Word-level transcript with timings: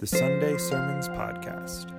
the 0.00 0.06
Sunday 0.06 0.56
Sermons 0.56 1.08
Podcast. 1.08 1.92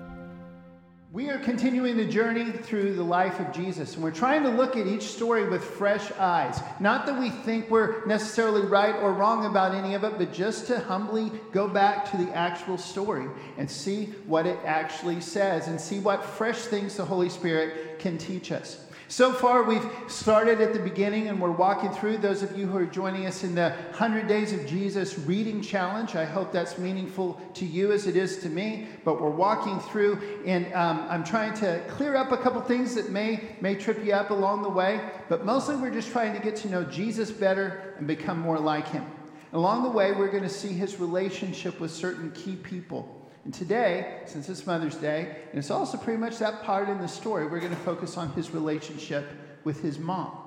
We 1.12 1.30
are 1.30 1.38
continuing 1.38 1.98
the 1.98 2.06
journey 2.06 2.52
through 2.52 2.96
the 2.96 3.04
life 3.04 3.40
of 3.40 3.54
Jesus, 3.54 3.94
and 3.94 4.04
we're 4.04 4.10
trying 4.10 4.42
to 4.42 4.50
look 4.50 4.76
at 4.76 4.88
each 4.88 5.04
story 5.04 5.48
with 5.48 5.64
fresh 5.64 6.12
eyes. 6.14 6.60
Not 6.80 7.06
that 7.06 7.20
we 7.20 7.30
think 7.30 7.70
we're 7.70 8.04
necessarily 8.08 8.62
right 8.64 8.96
or 8.96 9.14
wrong 9.14 9.46
about 9.46 9.76
any 9.76 9.94
of 9.94 10.04
it, 10.04 10.18
but 10.18 10.34
just 10.34 10.66
to 10.66 10.80
humbly 10.80 11.32
go 11.52 11.68
back 11.68 12.10
to 12.10 12.18
the 12.18 12.36
actual 12.36 12.80
story 12.80 13.28
and 13.60 13.70
see 13.70 14.06
what 14.26 14.48
it 14.48 14.58
actually 14.66 15.22
says 15.22 15.68
and 15.68 15.80
see 15.80 16.00
what 16.00 16.26
fresh 16.26 16.58
things 16.58 16.98
the 16.98 17.06
Holy 17.06 17.30
Spirit 17.30 18.00
can 18.00 18.18
teach 18.18 18.52
us. 18.52 18.84
So 19.12 19.34
far, 19.34 19.64
we've 19.64 19.86
started 20.08 20.62
at 20.62 20.72
the 20.72 20.80
beginning 20.80 21.28
and 21.28 21.42
we're 21.42 21.52
walking 21.52 21.90
through. 21.90 22.20
Those 22.20 22.44
of 22.44 22.58
you 22.58 22.66
who 22.66 22.78
are 22.78 22.86
joining 22.86 23.26
us 23.26 23.44
in 23.44 23.54
the 23.54 23.72
100 23.90 24.26
Days 24.26 24.54
of 24.54 24.66
Jesus 24.66 25.20
reading 25.20 25.62
challenge, 25.62 26.16
I 26.16 26.24
hope 26.24 26.54
that's 26.54 26.78
meaningful 26.78 27.34
to 27.56 27.66
you 27.66 27.92
as 27.92 28.08
it 28.08 28.16
is 28.16 28.38
to 28.38 28.48
me. 28.48 28.88
But 29.04 29.22
we're 29.22 29.30
walking 29.30 29.82
through, 29.82 30.40
and 30.46 30.74
um, 30.74 31.06
I'm 31.10 31.26
trying 31.26 31.54
to 31.56 31.84
clear 31.90 32.16
up 32.16 32.32
a 32.32 32.38
couple 32.38 32.62
things 32.62 32.96
that 32.96 33.10
may, 33.10 33.58
may 33.60 33.76
trip 33.76 34.02
you 34.02 34.14
up 34.14 34.30
along 34.30 34.64
the 34.64 34.70
way. 34.70 35.02
But 35.28 35.44
mostly, 35.44 35.76
we're 35.76 35.92
just 35.92 36.14
trying 36.14 36.34
to 36.34 36.40
get 36.40 36.56
to 36.58 36.70
know 36.70 36.86
Jesus 36.86 37.32
better 37.32 37.96
and 37.98 38.08
become 38.08 38.40
more 38.40 38.60
like 38.60 38.88
him. 38.88 39.06
Along 39.52 39.84
the 39.84 39.90
way, 39.90 40.14
we're 40.14 40.32
going 40.32 40.44
to 40.44 40.50
see 40.50 40.72
his 40.72 41.02
relationship 41.02 41.82
with 41.82 41.92
certain 41.92 42.32
key 42.32 42.56
people. 42.56 43.21
And 43.44 43.54
today, 43.54 44.20
since 44.26 44.50
it's 44.50 44.68
Mother's 44.68 44.96
Day, 44.96 45.36
and 45.50 45.58
it's 45.58 45.72
also 45.72 45.98
pretty 45.98 46.20
much 46.20 46.38
that 46.38 46.62
part 46.64 46.90
in 46.90 47.00
the 47.00 47.08
story, 47.08 47.48
we're 47.48 47.60
going 47.60 47.72
to 47.72 47.78
focus 47.78 48.18
on 48.18 48.32
his 48.34 48.52
relationship 48.52 49.32
with 49.64 49.82
his 49.82 49.98
mom. 49.98 50.38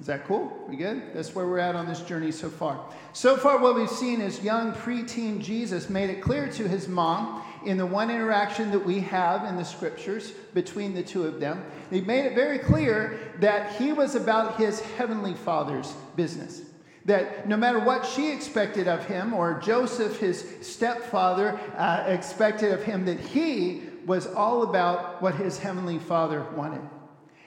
Is 0.00 0.06
that 0.06 0.26
cool? 0.26 0.64
We 0.66 0.76
good? 0.76 1.14
That's 1.14 1.34
where 1.34 1.46
we're 1.46 1.58
at 1.58 1.76
on 1.76 1.86
this 1.86 2.00
journey 2.00 2.32
so 2.32 2.48
far. 2.48 2.82
So 3.12 3.36
far, 3.36 3.58
what 3.58 3.74
we've 3.74 3.88
seen 3.88 4.22
is 4.22 4.42
young 4.42 4.72
preteen 4.72 5.42
Jesus 5.42 5.90
made 5.90 6.08
it 6.08 6.22
clear 6.22 6.48
to 6.52 6.66
his 6.66 6.88
mom 6.88 7.42
in 7.66 7.76
the 7.76 7.84
one 7.84 8.10
interaction 8.10 8.70
that 8.70 8.84
we 8.84 9.00
have 9.00 9.44
in 9.44 9.56
the 9.56 9.64
scriptures 9.64 10.30
between 10.54 10.94
the 10.94 11.02
two 11.02 11.24
of 11.24 11.38
them. 11.38 11.62
He 11.90 12.00
made 12.00 12.24
it 12.24 12.34
very 12.34 12.58
clear 12.58 13.18
that 13.40 13.76
he 13.76 13.92
was 13.92 14.14
about 14.14 14.56
his 14.56 14.80
heavenly 14.80 15.34
father's 15.34 15.92
business. 16.16 16.62
That 17.06 17.48
no 17.48 17.56
matter 17.56 17.78
what 17.78 18.04
she 18.04 18.30
expected 18.30 18.86
of 18.86 19.06
him, 19.06 19.32
or 19.32 19.58
Joseph, 19.60 20.18
his 20.18 20.44
stepfather, 20.60 21.58
uh, 21.76 22.04
expected 22.06 22.72
of 22.72 22.82
him, 22.82 23.06
that 23.06 23.18
he 23.18 23.82
was 24.06 24.26
all 24.26 24.62
about 24.62 25.22
what 25.22 25.34
his 25.34 25.58
heavenly 25.58 25.98
father 25.98 26.46
wanted. 26.54 26.82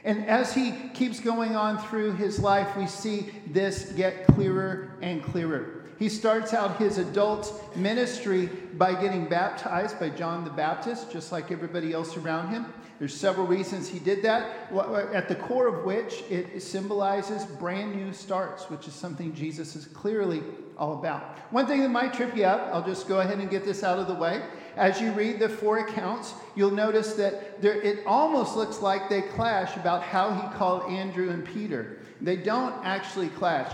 And 0.03 0.25
as 0.25 0.53
he 0.53 0.73
keeps 0.93 1.19
going 1.19 1.55
on 1.55 1.77
through 1.77 2.13
his 2.13 2.39
life, 2.39 2.75
we 2.75 2.87
see 2.87 3.33
this 3.47 3.91
get 3.93 4.27
clearer 4.27 4.97
and 5.01 5.23
clearer. 5.23 5.82
He 6.03 6.09
starts 6.09 6.53
out 6.53 6.79
his 6.79 6.97
adult 6.97 7.77
ministry 7.77 8.47
by 8.73 8.93
getting 8.93 9.25
baptized 9.29 10.01
by 10.01 10.09
John 10.09 10.43
the 10.43 10.49
Baptist, 10.49 11.09
just 11.09 11.31
like 11.31 11.49
everybody 11.49 11.93
else 11.93 12.17
around 12.17 12.49
him. 12.49 12.65
There's 12.99 13.15
several 13.15 13.47
reasons 13.47 13.87
he 13.87 13.99
did 13.99 14.21
that, 14.23 14.69
at 15.13 15.29
the 15.29 15.35
core 15.35 15.67
of 15.67 15.85
which 15.85 16.25
it 16.29 16.61
symbolizes 16.61 17.45
brand 17.45 17.95
new 17.95 18.11
starts, 18.11 18.69
which 18.69 18.85
is 18.85 18.93
something 18.93 19.33
Jesus 19.33 19.77
is 19.77 19.85
clearly 19.85 20.43
all 20.77 20.99
about. 20.99 21.39
One 21.51 21.67
thing 21.67 21.79
that 21.79 21.89
might 21.89 22.13
trip 22.13 22.35
you 22.35 22.43
up, 22.43 22.69
I'll 22.73 22.85
just 22.85 23.07
go 23.07 23.21
ahead 23.21 23.39
and 23.39 23.49
get 23.49 23.63
this 23.63 23.81
out 23.81 23.97
of 23.97 24.07
the 24.07 24.15
way. 24.15 24.43
As 24.75 24.99
you 24.99 25.13
read 25.13 25.39
the 25.39 25.47
four 25.47 25.87
accounts, 25.87 26.33
you'll 26.55 26.71
notice 26.71 27.13
that 27.13 27.61
there, 27.61 27.81
it 27.81 27.99
almost 28.05 28.57
looks 28.57 28.81
like 28.81 29.07
they 29.07 29.21
clash 29.21 29.77
about 29.77 30.03
how 30.03 30.33
he 30.33 30.57
called 30.57 30.91
Andrew 30.91 31.29
and 31.29 31.45
Peter. 31.45 31.99
They 32.19 32.35
don't 32.35 32.75
actually 32.83 33.29
clash 33.29 33.73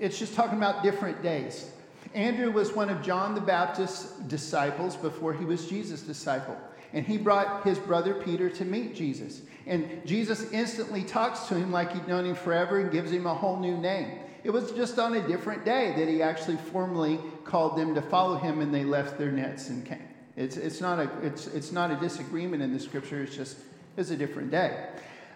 it's 0.00 0.18
just 0.18 0.34
talking 0.34 0.58
about 0.58 0.82
different 0.82 1.22
days. 1.22 1.70
Andrew 2.14 2.50
was 2.50 2.72
one 2.72 2.90
of 2.90 3.02
John 3.02 3.34
the 3.34 3.40
Baptist's 3.40 4.12
disciples 4.20 4.96
before 4.96 5.32
he 5.32 5.44
was 5.44 5.68
Jesus' 5.68 6.02
disciple. 6.02 6.56
And 6.92 7.06
he 7.06 7.18
brought 7.18 7.64
his 7.64 7.78
brother 7.78 8.14
Peter 8.14 8.50
to 8.50 8.64
meet 8.64 8.96
Jesus. 8.96 9.42
And 9.66 10.04
Jesus 10.04 10.50
instantly 10.50 11.04
talks 11.04 11.46
to 11.46 11.54
him 11.54 11.70
like 11.70 11.92
he'd 11.92 12.08
known 12.08 12.24
him 12.24 12.34
forever 12.34 12.80
and 12.80 12.90
gives 12.90 13.12
him 13.12 13.26
a 13.26 13.34
whole 13.34 13.58
new 13.58 13.76
name. 13.76 14.18
It 14.42 14.50
was 14.50 14.72
just 14.72 14.98
on 14.98 15.14
a 15.14 15.28
different 15.28 15.64
day 15.64 15.94
that 15.96 16.08
he 16.08 16.22
actually 16.22 16.56
formally 16.56 17.20
called 17.44 17.76
them 17.76 17.94
to 17.94 18.02
follow 18.02 18.36
him 18.36 18.60
and 18.60 18.74
they 18.74 18.84
left 18.84 19.18
their 19.18 19.30
nets 19.30 19.68
and 19.68 19.84
came. 19.86 20.08
It's, 20.36 20.56
it's, 20.56 20.80
not, 20.80 20.98
a, 20.98 21.10
it's, 21.22 21.46
it's 21.48 21.70
not 21.70 21.90
a 21.90 21.96
disagreement 21.96 22.62
in 22.62 22.72
the 22.72 22.80
scripture, 22.80 23.22
it's 23.22 23.36
just 23.36 23.58
it's 23.96 24.10
a 24.10 24.16
different 24.16 24.50
day. 24.50 24.88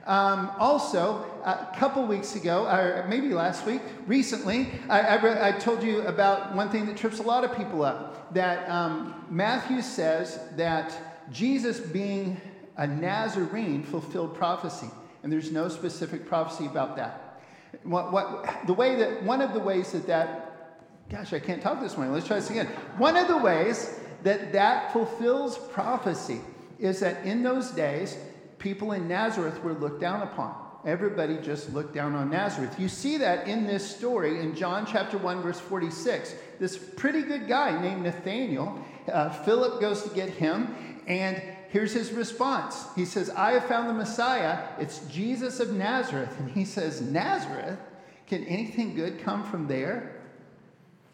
Um, 0.06 0.50
also, 0.58 1.24
a 1.44 1.74
couple 1.78 2.04
weeks 2.06 2.36
ago, 2.36 2.66
or 2.66 3.06
maybe 3.08 3.30
last 3.30 3.64
week, 3.64 3.80
recently, 4.06 4.68
I, 4.90 5.00
I, 5.00 5.48
I, 5.48 5.52
told 5.52 5.82
you 5.82 6.02
about 6.02 6.54
one 6.54 6.68
thing 6.68 6.84
that 6.86 6.96
trips 6.98 7.20
a 7.20 7.22
lot 7.22 7.42
of 7.42 7.56
people 7.56 7.82
up. 7.82 8.34
That 8.34 8.68
um, 8.68 9.24
Matthew 9.30 9.80
says 9.80 10.40
that 10.56 10.94
Jesus, 11.30 11.80
being 11.80 12.38
a 12.76 12.86
Nazarene, 12.86 13.82
fulfilled 13.82 14.34
prophecy, 14.34 14.90
and 15.22 15.32
there's 15.32 15.50
no 15.50 15.70
specific 15.70 16.26
prophecy 16.26 16.66
about 16.66 16.96
that. 16.96 17.40
What, 17.82 18.12
what, 18.12 18.66
the 18.66 18.74
way 18.74 18.96
that 18.96 19.22
one 19.22 19.40
of 19.40 19.54
the 19.54 19.60
ways 19.60 19.92
that 19.92 20.06
that, 20.06 20.80
gosh, 21.08 21.32
I 21.32 21.38
can't 21.38 21.62
talk 21.62 21.80
this 21.80 21.96
morning. 21.96 22.12
Let's 22.12 22.26
try 22.26 22.36
this 22.36 22.50
again. 22.50 22.66
One 22.98 23.16
of 23.16 23.26
the 23.26 23.38
ways 23.38 24.00
that 24.22 24.52
that 24.52 24.92
fulfills 24.92 25.56
prophecy 25.56 26.40
is 26.78 27.00
that 27.00 27.24
in 27.24 27.42
those 27.42 27.70
days 27.70 28.18
people 28.64 28.92
in 28.92 29.06
Nazareth 29.06 29.62
were 29.62 29.74
looked 29.74 30.00
down 30.00 30.22
upon. 30.22 30.56
Everybody 30.86 31.36
just 31.36 31.72
looked 31.74 31.94
down 31.94 32.14
on 32.14 32.30
Nazareth. 32.30 32.80
You 32.80 32.88
see 32.88 33.18
that 33.18 33.46
in 33.46 33.66
this 33.66 33.88
story 33.88 34.40
in 34.40 34.56
John 34.56 34.86
chapter 34.86 35.18
1, 35.18 35.42
verse 35.42 35.60
46. 35.60 36.34
This 36.58 36.78
pretty 36.78 37.22
good 37.22 37.46
guy 37.46 37.80
named 37.80 38.02
Nathaniel, 38.02 38.82
uh, 39.12 39.28
Philip 39.28 39.82
goes 39.82 40.02
to 40.02 40.08
get 40.14 40.30
him, 40.30 40.74
and 41.06 41.42
here's 41.68 41.92
his 41.92 42.10
response. 42.12 42.86
He 42.96 43.04
says, 43.04 43.28
I 43.28 43.52
have 43.52 43.66
found 43.66 43.90
the 43.90 43.94
Messiah. 43.94 44.66
It's 44.78 45.00
Jesus 45.08 45.60
of 45.60 45.72
Nazareth. 45.72 46.34
And 46.38 46.50
he 46.50 46.64
says, 46.64 47.02
Nazareth? 47.02 47.78
Can 48.26 48.44
anything 48.44 48.94
good 48.94 49.20
come 49.20 49.44
from 49.44 49.66
there? 49.66 50.22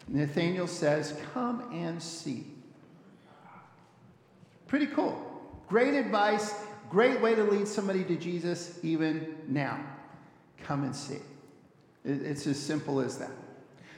Nathaniel 0.07 0.67
says, 0.67 1.19
Come 1.33 1.69
and 1.73 2.01
see. 2.01 2.45
Pretty 4.67 4.87
cool. 4.87 5.27
Great 5.67 5.93
advice 5.93 6.53
Great 6.91 7.21
way 7.21 7.35
to 7.35 7.43
lead 7.43 7.67
somebody 7.67 8.03
to 8.03 8.17
Jesus 8.17 8.77
even 8.83 9.37
now. 9.47 9.79
Come 10.63 10.83
and 10.83 10.93
see. 10.93 11.19
It's 12.03 12.45
as 12.45 12.59
simple 12.59 12.99
as 12.99 13.17
that. 13.17 13.31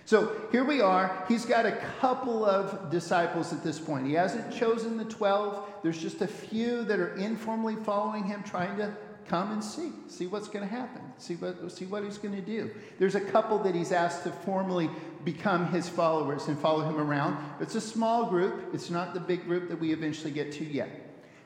So 0.06 0.36
here 0.52 0.64
we 0.64 0.80
are. 0.80 1.26
He's 1.28 1.44
got 1.44 1.66
a 1.66 1.72
couple 2.00 2.46
of 2.46 2.92
disciples 2.92 3.52
at 3.52 3.64
this 3.64 3.80
point. 3.80 4.06
He 4.06 4.14
hasn't 4.14 4.54
chosen 4.54 4.98
the 4.98 5.06
12. 5.06 5.68
There's 5.82 6.00
just 6.00 6.22
a 6.22 6.28
few 6.28 6.84
that 6.84 7.00
are 7.00 7.16
informally 7.16 7.78
following 7.78 8.26
him, 8.26 8.44
trying 8.44 8.78
to 8.78 8.96
come 9.28 9.52
and 9.52 9.64
see, 9.64 9.92
see 10.08 10.28
what's 10.28 10.48
going 10.48 10.68
to 10.68 10.72
happen, 10.72 11.02
see 11.18 11.36
what, 11.36 11.72
see 11.72 11.86
what 11.86 12.04
he's 12.04 12.20
going 12.20 12.36
to 12.36 12.42
do. 12.42 12.70
There's 13.00 13.16
a 13.16 13.22
couple 13.22 13.58
that 13.60 13.74
he's 13.74 13.92
asked 13.92 14.24
to 14.24 14.32
formally 14.32 14.90
become 15.24 15.72
his 15.72 15.90
followers 15.90 16.48
and 16.48 16.60
follow 16.60 16.82
him 16.82 17.00
around. 17.00 17.38
It's 17.60 17.76
a 17.76 17.82
small 17.82 18.30
group, 18.30 18.74
it's 18.74 18.90
not 18.90 19.14
the 19.14 19.20
big 19.20 19.46
group 19.46 19.70
that 19.70 19.80
we 19.80 19.94
eventually 19.94 20.32
get 20.32 20.52
to 20.54 20.66
yet. 20.66 20.90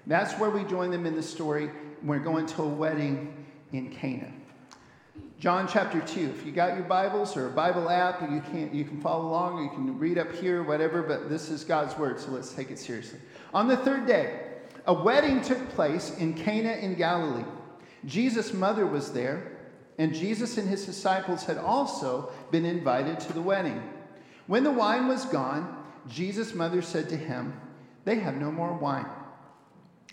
That's 0.07 0.33
where 0.35 0.49
we 0.49 0.63
join 0.63 0.89
them 0.89 1.05
in 1.05 1.15
the 1.15 1.23
story. 1.23 1.69
We're 2.01 2.19
going 2.19 2.45
to 2.45 2.63
a 2.63 2.67
wedding 2.67 3.45
in 3.73 3.91
Cana. 3.91 4.31
John 5.37 5.67
chapter 5.67 5.99
2. 5.99 6.33
If 6.33 6.45
you 6.45 6.53
got 6.53 6.75
your 6.75 6.85
Bibles 6.85 7.35
or 7.35 7.47
a 7.47 7.51
Bible 7.51 7.89
app, 7.89 8.21
you 8.21 8.39
can, 8.39 8.73
you 8.73 8.85
can 8.85 9.01
follow 9.01 9.27
along, 9.27 9.61
you 9.65 9.69
can 9.69 9.99
read 9.99 10.17
up 10.17 10.31
here, 10.31 10.63
whatever, 10.63 11.03
but 11.03 11.27
this 11.27 11.49
is 11.49 11.65
God's 11.65 11.97
word, 11.97 12.21
so 12.21 12.31
let's 12.31 12.53
take 12.53 12.71
it 12.71 12.79
seriously. 12.79 13.19
On 13.53 13.67
the 13.67 13.75
third 13.75 14.07
day, 14.07 14.45
a 14.85 14.93
wedding 14.93 15.41
took 15.41 15.69
place 15.71 16.15
in 16.17 16.33
Cana 16.33 16.71
in 16.71 16.95
Galilee. 16.95 17.43
Jesus' 18.05 18.53
mother 18.53 18.87
was 18.87 19.11
there, 19.11 19.57
and 19.97 20.15
Jesus 20.15 20.57
and 20.57 20.69
his 20.69 20.85
disciples 20.85 21.43
had 21.43 21.57
also 21.57 22.31
been 22.49 22.65
invited 22.65 23.19
to 23.19 23.33
the 23.33 23.41
wedding. 23.41 23.83
When 24.47 24.63
the 24.63 24.71
wine 24.71 25.09
was 25.09 25.25
gone, 25.25 25.83
Jesus' 26.07 26.55
mother 26.55 26.81
said 26.81 27.09
to 27.09 27.17
him, 27.17 27.59
They 28.05 28.15
have 28.19 28.37
no 28.37 28.53
more 28.53 28.73
wine. 28.73 29.07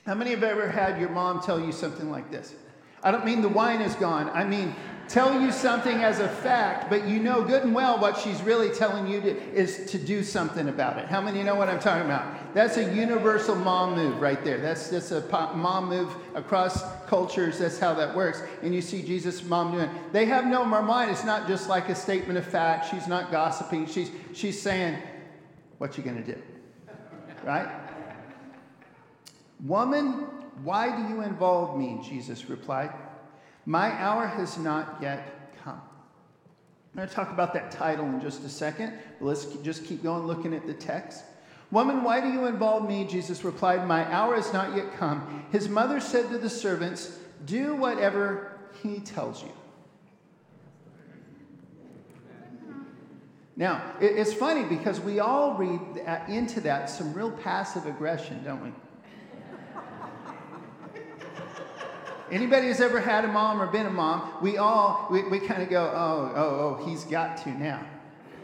How 0.06 0.14
many 0.14 0.32
have 0.32 0.42
ever 0.42 0.68
had 0.68 1.00
your 1.00 1.08
mom 1.08 1.40
tell 1.40 1.58
you 1.58 1.72
something 1.72 2.10
like 2.10 2.30
this? 2.30 2.54
I 3.02 3.10
don't 3.10 3.24
mean 3.24 3.40
the 3.40 3.48
wine 3.48 3.80
is 3.80 3.94
gone. 3.94 4.30
I 4.30 4.44
mean, 4.44 4.74
tell 5.08 5.40
you 5.40 5.50
something 5.50 5.98
as 6.02 6.20
a 6.20 6.28
fact, 6.28 6.88
but 6.90 7.06
you 7.06 7.20
know 7.20 7.42
good 7.42 7.62
and 7.62 7.74
well 7.74 7.98
what 7.98 8.18
she's 8.18 8.40
really 8.42 8.70
telling 8.70 9.06
you 9.06 9.20
to, 9.20 9.52
is 9.54 9.90
to 9.90 9.98
do 9.98 10.22
something 10.22 10.68
about 10.68 10.98
it. 10.98 11.06
How 11.06 11.20
many 11.20 11.42
know 11.42 11.54
what 11.54 11.68
I'm 11.68 11.80
talking 11.80 12.04
about? 12.04 12.54
That's 12.54 12.76
a 12.76 12.94
universal 12.94 13.54
mom 13.54 13.94
move 13.94 14.20
right 14.20 14.42
there. 14.44 14.58
That's 14.58 14.90
just 14.90 15.10
a 15.10 15.20
mom 15.54 15.88
move 15.88 16.14
across 16.34 16.82
cultures. 17.06 17.58
That's 17.58 17.78
how 17.78 17.94
that 17.94 18.14
works. 18.14 18.42
And 18.62 18.74
you 18.74 18.82
see 18.82 19.02
Jesus' 19.02 19.42
mom 19.42 19.72
doing. 19.72 19.90
They 20.12 20.26
have 20.26 20.46
no 20.46 20.64
more 20.64 20.82
mind. 20.82 21.10
It's 21.10 21.24
not 21.24 21.46
just 21.46 21.68
like 21.68 21.88
a 21.88 21.94
statement 21.94 22.38
of 22.38 22.46
fact. 22.46 22.90
She's 22.90 23.06
not 23.06 23.30
gossiping. 23.30 23.86
She's 23.86 24.10
she's 24.32 24.60
saying, 24.60 24.98
"What 25.78 25.96
you 25.98 26.04
gonna 26.04 26.22
do?" 26.22 26.40
Right? 27.44 27.83
Woman, 29.64 30.26
why 30.62 30.94
do 30.94 31.08
you 31.14 31.22
involve 31.22 31.76
me? 31.76 31.98
Jesus 32.06 32.50
replied. 32.50 32.92
My 33.64 33.90
hour 33.92 34.26
has 34.26 34.58
not 34.58 34.98
yet 35.00 35.56
come. 35.64 35.80
I'm 36.92 36.98
going 36.98 37.08
to 37.08 37.14
talk 37.14 37.30
about 37.30 37.54
that 37.54 37.70
title 37.70 38.04
in 38.04 38.20
just 38.20 38.44
a 38.44 38.48
second, 38.48 38.92
but 39.18 39.26
let's 39.26 39.46
just 39.62 39.84
keep 39.86 40.02
going 40.02 40.26
looking 40.26 40.54
at 40.54 40.66
the 40.66 40.74
text. 40.74 41.24
Woman, 41.70 42.04
why 42.04 42.20
do 42.20 42.28
you 42.28 42.44
involve 42.44 42.86
me? 42.86 43.04
Jesus 43.04 43.42
replied, 43.42 43.88
My 43.88 44.04
hour 44.12 44.36
has 44.36 44.52
not 44.52 44.76
yet 44.76 44.96
come. 44.96 45.44
His 45.50 45.68
mother 45.68 45.98
said 45.98 46.28
to 46.28 46.38
the 46.38 46.50
servants, 46.50 47.18
Do 47.46 47.74
whatever 47.74 48.58
he 48.82 49.00
tells 49.00 49.42
you. 49.42 49.50
Now, 53.56 53.94
it's 54.00 54.34
funny 54.34 54.64
because 54.64 55.00
we 55.00 55.20
all 55.20 55.54
read 55.54 55.80
into 56.28 56.60
that 56.62 56.90
some 56.90 57.14
real 57.14 57.30
passive 57.30 57.86
aggression, 57.86 58.44
don't 58.44 58.62
we? 58.62 58.72
Anybody 62.34 62.66
who's 62.66 62.80
ever 62.80 62.98
had 62.98 63.24
a 63.24 63.28
mom 63.28 63.62
or 63.62 63.68
been 63.68 63.86
a 63.86 63.90
mom, 63.90 64.28
we 64.42 64.58
all, 64.58 65.06
we, 65.08 65.22
we 65.22 65.38
kind 65.38 65.62
of 65.62 65.70
go, 65.70 65.84
oh, 65.84 66.32
oh, 66.34 66.80
oh, 66.82 66.84
he's 66.84 67.04
got 67.04 67.36
to 67.44 67.50
now. 67.50 67.86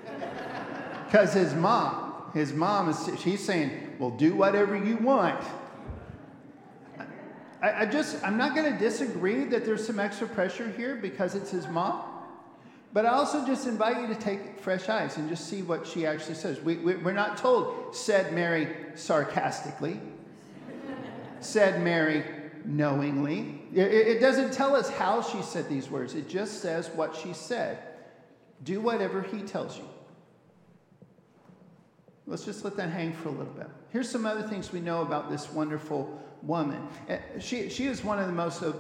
Because 1.07 1.35
his 1.35 1.55
mom, 1.55 2.31
his 2.33 2.53
mom 2.53 2.89
is, 2.89 3.11
she's 3.19 3.45
saying, 3.45 3.97
well, 3.99 4.11
do 4.11 4.33
whatever 4.37 4.77
you 4.77 4.97
want. 4.99 5.45
I, 7.61 7.83
I 7.83 7.87
just, 7.87 8.25
I'm 8.25 8.37
not 8.37 8.55
going 8.55 8.73
to 8.73 8.79
disagree 8.79 9.43
that 9.47 9.65
there's 9.65 9.85
some 9.85 9.99
extra 9.99 10.29
pressure 10.29 10.71
here 10.71 10.95
because 10.95 11.35
it's 11.35 11.51
his 11.51 11.67
mom. 11.67 12.01
But 12.93 13.07
I 13.07 13.09
also 13.09 13.45
just 13.45 13.67
invite 13.67 14.01
you 14.01 14.07
to 14.07 14.15
take 14.15 14.61
fresh 14.61 14.89
eyes 14.89 15.17
and 15.17 15.29
just 15.29 15.49
see 15.49 15.63
what 15.63 15.85
she 15.85 16.07
actually 16.07 16.37
says. 16.37 16.61
We, 16.61 16.77
we, 16.77 16.95
we're 16.95 17.13
not 17.13 17.39
told, 17.39 17.97
said 17.97 18.33
Mary 18.35 18.69
sarcastically, 18.95 19.99
said 21.41 21.83
Mary 21.83 22.25
knowingly. 22.65 23.63
It, 23.75 23.93
it 23.93 24.21
doesn't 24.21 24.53
tell 24.53 24.75
us 24.75 24.89
how 24.91 25.23
she 25.23 25.43
said 25.43 25.69
these 25.69 25.91
words, 25.91 26.15
it 26.15 26.29
just 26.29 26.61
says 26.61 26.89
what 26.91 27.15
she 27.17 27.33
said. 27.33 27.79
Do 28.65 28.81
whatever 28.81 29.23
he 29.23 29.43
tells 29.43 29.79
you. 29.79 29.85
Let's 32.27 32.45
just 32.45 32.65
let 32.65 32.77
that 32.77 32.91
hang 32.91 33.13
for 33.13 33.29
a 33.29 33.33
little 33.33 33.53
bit. 33.53 33.67
Here's 33.89 34.09
some 34.09 34.25
other 34.25 34.43
things 34.43 34.73
we 34.73 34.81
know 34.81 35.03
about 35.03 35.31
this 35.31 35.51
wonderful 35.51 36.23
woman. 36.43 36.87
Uh, 37.09 37.17
she, 37.41 37.69
she 37.69 37.87
is 37.87 38.05
one 38.05 38.19
of 38.19 38.27
the 38.27 38.33
most 38.33 38.63
uh, 38.63 38.73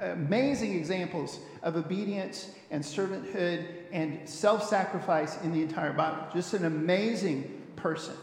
amazing 0.00 0.74
examples 0.74 1.40
of 1.62 1.76
obedience 1.76 2.50
and 2.70 2.82
servanthood 2.82 3.66
and 3.92 4.28
self 4.28 4.68
sacrifice 4.68 5.40
in 5.42 5.52
the 5.52 5.62
entire 5.62 5.92
Bible. 5.92 6.26
Just 6.34 6.54
an 6.54 6.64
amazing 6.64 7.62
person. 7.76 8.14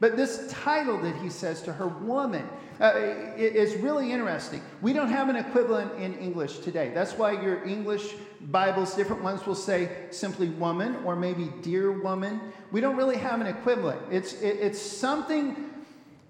But 0.00 0.16
this 0.16 0.48
title 0.50 0.98
that 1.02 1.14
he 1.16 1.28
says 1.28 1.60
to 1.62 1.72
her, 1.74 1.86
woman, 1.86 2.48
uh, 2.80 2.94
is 3.36 3.76
really 3.76 4.10
interesting. 4.10 4.62
We 4.80 4.94
don't 4.94 5.10
have 5.10 5.28
an 5.28 5.36
equivalent 5.36 5.92
in 6.00 6.14
English 6.14 6.60
today. 6.60 6.90
That's 6.94 7.12
why 7.12 7.32
your 7.32 7.62
English 7.64 8.14
Bibles, 8.40 8.94
different 8.94 9.22
ones 9.22 9.46
will 9.46 9.54
say 9.54 9.90
simply 10.10 10.48
woman 10.48 10.96
or 11.04 11.14
maybe 11.14 11.52
dear 11.60 11.92
woman. 11.92 12.40
We 12.72 12.80
don't 12.80 12.96
really 12.96 13.18
have 13.18 13.42
an 13.42 13.46
equivalent. 13.46 14.00
It's, 14.10 14.32
it, 14.40 14.56
it's 14.60 14.80
something, 14.80 15.70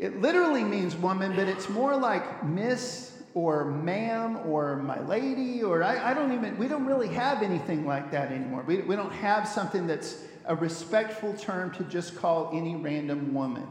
it 0.01 0.21
literally 0.21 0.65
means 0.65 0.97
woman, 0.97 1.37
but 1.37 1.47
it's 1.47 1.69
more 1.69 1.97
like 1.97 2.45
miss 2.45 3.23
or 3.35 3.67
ma'am 3.67 4.39
or 4.39 4.79
my 4.79 4.99
lady 5.03 5.63
or 5.63 5.85
I, 5.85 6.11
I 6.11 6.15
don't 6.15 6.33
even, 6.33 6.59
we 6.59 6.67
don't 6.67 6.87
really 6.87 7.09
have 7.09 7.45
anything 7.45 7.87
like 7.87 8.11
that 8.11 8.33
anymore. 8.33 8.65
We, 8.67 8.79
we 8.79 8.97
don't 8.97 9.13
have 9.13 9.47
something 9.47 9.87
that's 9.87 10.25
a 10.45 10.55
respectful 10.55 11.35
term 11.35 11.71
to 11.73 11.85
just 11.85 12.17
call 12.17 12.51
any 12.53 12.77
random 12.77 13.35
woman. 13.35 13.67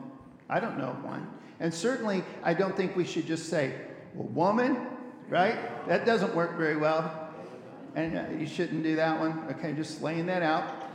I 0.49 0.59
don't 0.59 0.77
know 0.77 0.97
one. 1.01 1.27
And 1.59 1.73
certainly, 1.73 2.23
I 2.43 2.53
don't 2.53 2.75
think 2.75 2.95
we 2.95 3.05
should 3.05 3.27
just 3.27 3.49
say, 3.49 3.73
well, 4.13 4.27
woman, 4.29 4.87
right? 5.27 5.87
That 5.87 6.05
doesn't 6.05 6.33
work 6.35 6.57
very 6.57 6.77
well. 6.77 7.29
And 7.95 8.17
uh, 8.17 8.23
you 8.37 8.47
shouldn't 8.47 8.83
do 8.83 8.95
that 8.95 9.19
one. 9.19 9.45
Okay, 9.51 9.73
just 9.73 10.01
laying 10.01 10.25
that 10.27 10.41
out. 10.41 10.89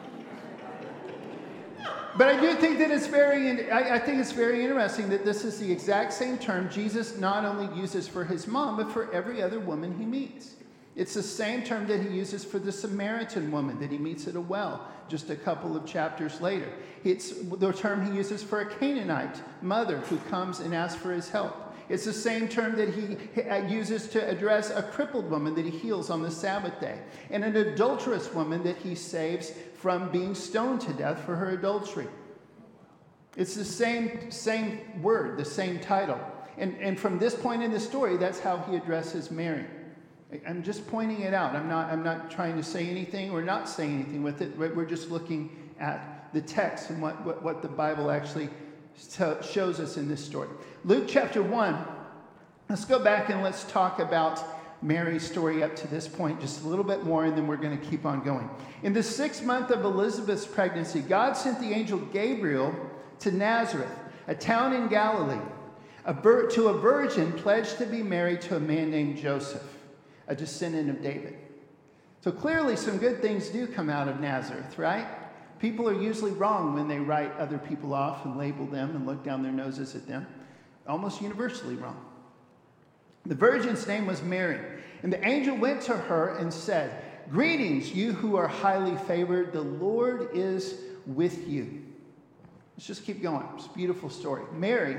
But 2.16 2.28
I 2.28 2.40
do 2.40 2.54
think 2.54 2.78
that 2.78 2.92
it's 2.92 3.08
very, 3.08 3.70
I, 3.70 3.96
I 3.96 3.98
think 3.98 4.20
it's 4.20 4.30
very 4.30 4.62
interesting 4.62 5.08
that 5.08 5.24
this 5.24 5.44
is 5.44 5.58
the 5.58 5.70
exact 5.70 6.12
same 6.12 6.38
term 6.38 6.70
Jesus 6.70 7.18
not 7.18 7.44
only 7.44 7.76
uses 7.78 8.06
for 8.06 8.24
his 8.24 8.46
mom, 8.46 8.76
but 8.76 8.92
for 8.92 9.12
every 9.12 9.42
other 9.42 9.58
woman 9.58 9.98
he 9.98 10.04
meets. 10.04 10.54
It's 10.96 11.14
the 11.14 11.22
same 11.22 11.64
term 11.64 11.86
that 11.88 12.00
he 12.00 12.08
uses 12.08 12.44
for 12.44 12.58
the 12.58 12.70
Samaritan 12.70 13.50
woman 13.50 13.80
that 13.80 13.90
he 13.90 13.98
meets 13.98 14.28
at 14.28 14.36
a 14.36 14.40
well 14.40 14.88
just 15.08 15.30
a 15.30 15.36
couple 15.36 15.76
of 15.76 15.84
chapters 15.84 16.40
later. 16.40 16.72
It's 17.02 17.32
the 17.32 17.72
term 17.72 18.06
he 18.06 18.16
uses 18.16 18.42
for 18.42 18.60
a 18.60 18.66
Canaanite 18.66 19.40
mother 19.62 19.98
who 19.98 20.16
comes 20.30 20.60
and 20.60 20.74
asks 20.74 21.00
for 21.00 21.12
his 21.12 21.28
help. 21.28 21.74
It's 21.88 22.06
the 22.06 22.12
same 22.12 22.48
term 22.48 22.76
that 22.76 22.88
he 22.94 23.42
uh, 23.42 23.66
uses 23.66 24.08
to 24.08 24.28
address 24.28 24.70
a 24.70 24.82
crippled 24.82 25.30
woman 25.30 25.54
that 25.56 25.66
he 25.66 25.70
heals 25.70 26.08
on 26.08 26.22
the 26.22 26.30
Sabbath 26.30 26.80
day, 26.80 26.98
and 27.30 27.44
an 27.44 27.56
adulterous 27.56 28.32
woman 28.32 28.62
that 28.62 28.78
he 28.78 28.94
saves 28.94 29.52
from 29.76 30.10
being 30.10 30.34
stoned 30.34 30.80
to 30.82 30.92
death 30.94 31.22
for 31.24 31.36
her 31.36 31.50
adultery. 31.50 32.06
It's 33.36 33.54
the 33.54 33.64
same, 33.64 34.30
same 34.30 35.02
word, 35.02 35.36
the 35.36 35.44
same 35.44 35.78
title. 35.78 36.18
And, 36.56 36.74
and 36.78 36.98
from 36.98 37.18
this 37.18 37.34
point 37.34 37.62
in 37.62 37.70
the 37.72 37.80
story, 37.80 38.16
that's 38.16 38.40
how 38.40 38.58
he 38.58 38.76
addresses 38.76 39.30
Mary. 39.30 39.66
I'm 40.46 40.62
just 40.62 40.86
pointing 40.88 41.20
it 41.20 41.34
out. 41.34 41.54
I'm 41.54 41.68
not, 41.68 41.92
I'm 41.92 42.02
not 42.02 42.30
trying 42.30 42.56
to 42.56 42.62
say 42.62 42.88
anything 42.88 43.30
or 43.30 43.42
not 43.42 43.68
say 43.68 43.86
anything 43.86 44.22
with 44.22 44.42
it. 44.42 44.56
We're 44.56 44.84
just 44.84 45.10
looking 45.10 45.50
at 45.78 46.28
the 46.32 46.40
text 46.40 46.90
and 46.90 47.00
what, 47.00 47.24
what, 47.24 47.42
what 47.42 47.62
the 47.62 47.68
Bible 47.68 48.10
actually 48.10 48.48
shows 49.42 49.80
us 49.80 49.96
in 49.96 50.08
this 50.08 50.24
story. 50.24 50.48
Luke 50.84 51.04
chapter 51.06 51.42
1, 51.42 51.84
let's 52.68 52.84
go 52.84 52.98
back 52.98 53.30
and 53.30 53.42
let's 53.42 53.64
talk 53.64 54.00
about 54.00 54.42
Mary's 54.82 55.26
story 55.26 55.62
up 55.62 55.74
to 55.76 55.88
this 55.88 56.06
point 56.06 56.40
just 56.40 56.62
a 56.62 56.68
little 56.68 56.84
bit 56.84 57.04
more, 57.04 57.24
and 57.24 57.36
then 57.36 57.46
we're 57.46 57.56
going 57.56 57.78
to 57.78 57.86
keep 57.86 58.04
on 58.04 58.22
going. 58.22 58.50
In 58.82 58.92
the 58.92 59.02
sixth 59.02 59.42
month 59.42 59.70
of 59.70 59.84
Elizabeth's 59.84 60.46
pregnancy, 60.46 61.00
God 61.00 61.34
sent 61.34 61.58
the 61.60 61.72
angel 61.72 61.98
Gabriel 61.98 62.74
to 63.20 63.32
Nazareth, 63.32 63.98
a 64.26 64.34
town 64.34 64.74
in 64.74 64.88
Galilee, 64.88 65.40
a 66.04 66.12
vir- 66.12 66.50
to 66.50 66.68
a 66.68 66.78
virgin 66.78 67.32
pledged 67.32 67.78
to 67.78 67.86
be 67.86 68.02
married 68.02 68.42
to 68.42 68.56
a 68.56 68.60
man 68.60 68.90
named 68.90 69.16
Joseph 69.16 69.73
a 70.28 70.34
descendant 70.34 70.90
of 70.90 71.02
David. 71.02 71.36
So 72.22 72.32
clearly, 72.32 72.76
some 72.76 72.98
good 72.98 73.20
things 73.20 73.48
do 73.48 73.66
come 73.66 73.90
out 73.90 74.08
of 74.08 74.20
Nazareth, 74.20 74.78
right? 74.78 75.06
People 75.58 75.88
are 75.88 76.00
usually 76.00 76.32
wrong 76.32 76.74
when 76.74 76.88
they 76.88 76.98
write 76.98 77.32
other 77.38 77.58
people 77.58 77.94
off 77.94 78.24
and 78.24 78.36
label 78.36 78.66
them 78.66 78.96
and 78.96 79.06
look 79.06 79.22
down 79.22 79.42
their 79.42 79.52
noses 79.52 79.94
at 79.94 80.06
them. 80.06 80.26
Almost 80.86 81.20
universally 81.20 81.76
wrong. 81.76 82.02
The 83.26 83.34
virgin's 83.34 83.86
name 83.86 84.06
was 84.06 84.22
Mary, 84.22 84.60
and 85.02 85.12
the 85.12 85.26
angel 85.26 85.56
went 85.56 85.80
to 85.82 85.96
her 85.96 86.36
and 86.36 86.52
said, 86.52 87.02
Greetings, 87.30 87.92
you 87.92 88.12
who 88.12 88.36
are 88.36 88.48
highly 88.48 88.96
favored, 89.06 89.52
the 89.52 89.62
Lord 89.62 90.28
is 90.34 90.74
with 91.06 91.48
you. 91.48 91.82
Let's 92.76 92.86
just 92.86 93.04
keep 93.04 93.22
going. 93.22 93.46
It's 93.56 93.66
a 93.66 93.70
beautiful 93.70 94.10
story. 94.10 94.42
Mary 94.52 94.98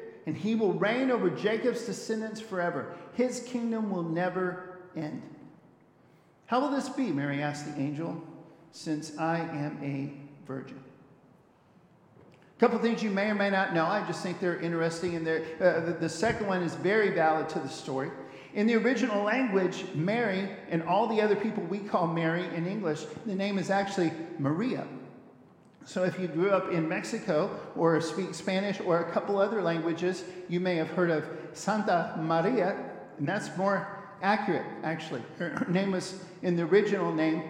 and 0.25 0.35
he 0.35 0.55
will 0.55 0.73
reign 0.73 1.11
over 1.11 1.29
Jacob's 1.29 1.85
descendants 1.85 2.39
forever. 2.39 2.93
His 3.13 3.41
kingdom 3.41 3.89
will 3.89 4.03
never 4.03 4.79
end. 4.95 5.21
How 6.45 6.59
will 6.59 6.69
this 6.69 6.89
be? 6.89 7.11
Mary 7.11 7.41
asked 7.41 7.65
the 7.65 7.81
angel, 7.81 8.21
since 8.71 9.17
I 9.17 9.39
am 9.39 9.79
a 9.81 10.47
virgin. 10.47 10.79
A 12.57 12.59
couple 12.59 12.77
things 12.79 13.01
you 13.01 13.09
may 13.09 13.29
or 13.29 13.35
may 13.35 13.49
not 13.49 13.73
know. 13.73 13.85
I 13.85 14.05
just 14.05 14.21
think 14.21 14.39
they're 14.39 14.59
interesting. 14.59 15.15
And 15.15 15.25
they're, 15.25 15.43
uh, 15.59 15.85
the, 15.85 15.93
the 15.93 16.09
second 16.09 16.47
one 16.47 16.61
is 16.61 16.75
very 16.75 17.09
valid 17.09 17.49
to 17.49 17.59
the 17.59 17.69
story. 17.69 18.11
In 18.53 18.67
the 18.67 18.75
original 18.75 19.23
language, 19.23 19.85
Mary 19.95 20.49
and 20.69 20.83
all 20.83 21.07
the 21.07 21.21
other 21.21 21.35
people 21.35 21.63
we 21.63 21.79
call 21.79 22.05
Mary 22.05 22.45
in 22.53 22.67
English, 22.67 23.05
the 23.25 23.33
name 23.33 23.57
is 23.57 23.69
actually 23.69 24.11
Maria. 24.37 24.85
So, 25.83 26.03
if 26.03 26.19
you 26.19 26.27
grew 26.27 26.51
up 26.51 26.71
in 26.71 26.87
Mexico 26.87 27.59
or 27.75 27.99
speak 28.01 28.35
Spanish 28.35 28.79
or 28.79 28.99
a 28.99 29.11
couple 29.11 29.39
other 29.39 29.61
languages, 29.61 30.23
you 30.47 30.59
may 30.59 30.75
have 30.75 30.89
heard 30.89 31.09
of 31.09 31.25
Santa 31.53 32.15
Maria, 32.19 32.77
and 33.17 33.27
that's 33.27 33.55
more 33.57 33.87
accurate, 34.21 34.65
actually. 34.83 35.23
Her, 35.37 35.65
name 35.67 35.91
was, 35.91 36.23
in 36.43 36.55
the 36.55 36.63
original 36.63 37.11
name, 37.11 37.43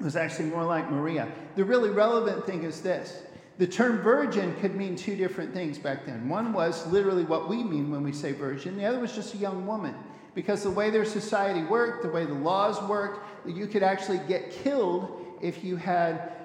was 0.00 0.16
actually 0.16 0.46
more 0.46 0.64
like 0.64 0.90
Maria. 0.90 1.28
The 1.56 1.64
really 1.64 1.90
relevant 1.90 2.46
thing 2.46 2.62
is 2.62 2.80
this 2.80 3.22
the 3.58 3.66
term 3.66 3.98
virgin 3.98 4.56
could 4.60 4.74
mean 4.74 4.96
two 4.96 5.16
different 5.16 5.52
things 5.52 5.76
back 5.76 6.06
then. 6.06 6.28
One 6.28 6.54
was 6.54 6.86
literally 6.86 7.24
what 7.24 7.48
we 7.48 7.62
mean 7.62 7.90
when 7.90 8.02
we 8.02 8.12
say 8.12 8.32
virgin, 8.32 8.76
the 8.76 8.86
other 8.86 8.98
was 8.98 9.14
just 9.14 9.34
a 9.34 9.36
young 9.36 9.66
woman. 9.66 9.94
Because 10.34 10.62
the 10.62 10.70
way 10.70 10.88
their 10.90 11.04
society 11.04 11.62
worked, 11.64 12.02
the 12.02 12.08
way 12.08 12.24
the 12.24 12.32
laws 12.32 12.80
worked, 12.88 13.46
you 13.46 13.66
could 13.66 13.82
actually 13.82 14.20
get 14.28 14.50
killed 14.50 15.10
if 15.42 15.62
you 15.64 15.76
had 15.76 16.39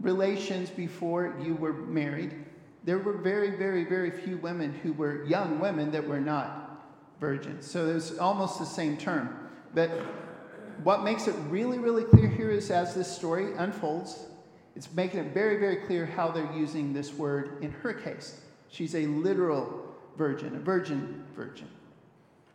relations 0.00 0.70
before 0.70 1.36
you 1.42 1.54
were 1.54 1.72
married. 1.72 2.34
there 2.84 2.98
were 2.98 3.14
very, 3.14 3.56
very, 3.56 3.84
very 3.84 4.12
few 4.12 4.36
women 4.36 4.72
who 4.82 4.92
were 4.92 5.24
young 5.24 5.58
women 5.58 5.90
that 5.90 6.06
were 6.06 6.20
not 6.20 6.66
virgins. 7.18 7.66
So 7.66 7.88
it's 7.88 8.16
almost 8.18 8.58
the 8.58 8.64
same 8.64 8.96
term. 8.96 9.50
But 9.74 9.90
what 10.84 11.02
makes 11.02 11.26
it 11.26 11.34
really, 11.48 11.78
really 11.78 12.04
clear 12.04 12.28
here 12.28 12.50
is 12.50 12.70
as 12.70 12.94
this 12.94 13.10
story 13.10 13.54
unfolds, 13.56 14.26
it's 14.76 14.92
making 14.92 15.20
it 15.20 15.34
very, 15.34 15.58
very 15.58 15.76
clear 15.76 16.06
how 16.06 16.30
they're 16.30 16.52
using 16.52 16.92
this 16.92 17.12
word 17.14 17.62
in 17.62 17.72
her 17.72 17.92
case. 17.92 18.40
She's 18.68 18.94
a 18.94 19.06
literal 19.06 19.94
virgin, 20.16 20.54
a 20.54 20.58
virgin 20.58 21.24
virgin. 21.34 21.68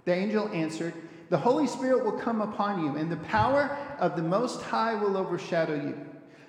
The 0.06 0.14
angel 0.14 0.50
answered, 0.54 0.94
The 1.30 1.38
Holy 1.38 1.68
Spirit 1.68 2.06
will 2.06 2.20
come 2.20 2.42
upon 2.42 2.84
you, 2.84 2.96
and 2.96 3.12
the 3.12 3.18
power 3.18 3.78
of 4.00 4.16
the 4.16 4.22
Most 4.22 4.62
High 4.62 4.94
will 4.94 5.18
overshadow 5.18 5.76
you. 5.76 5.98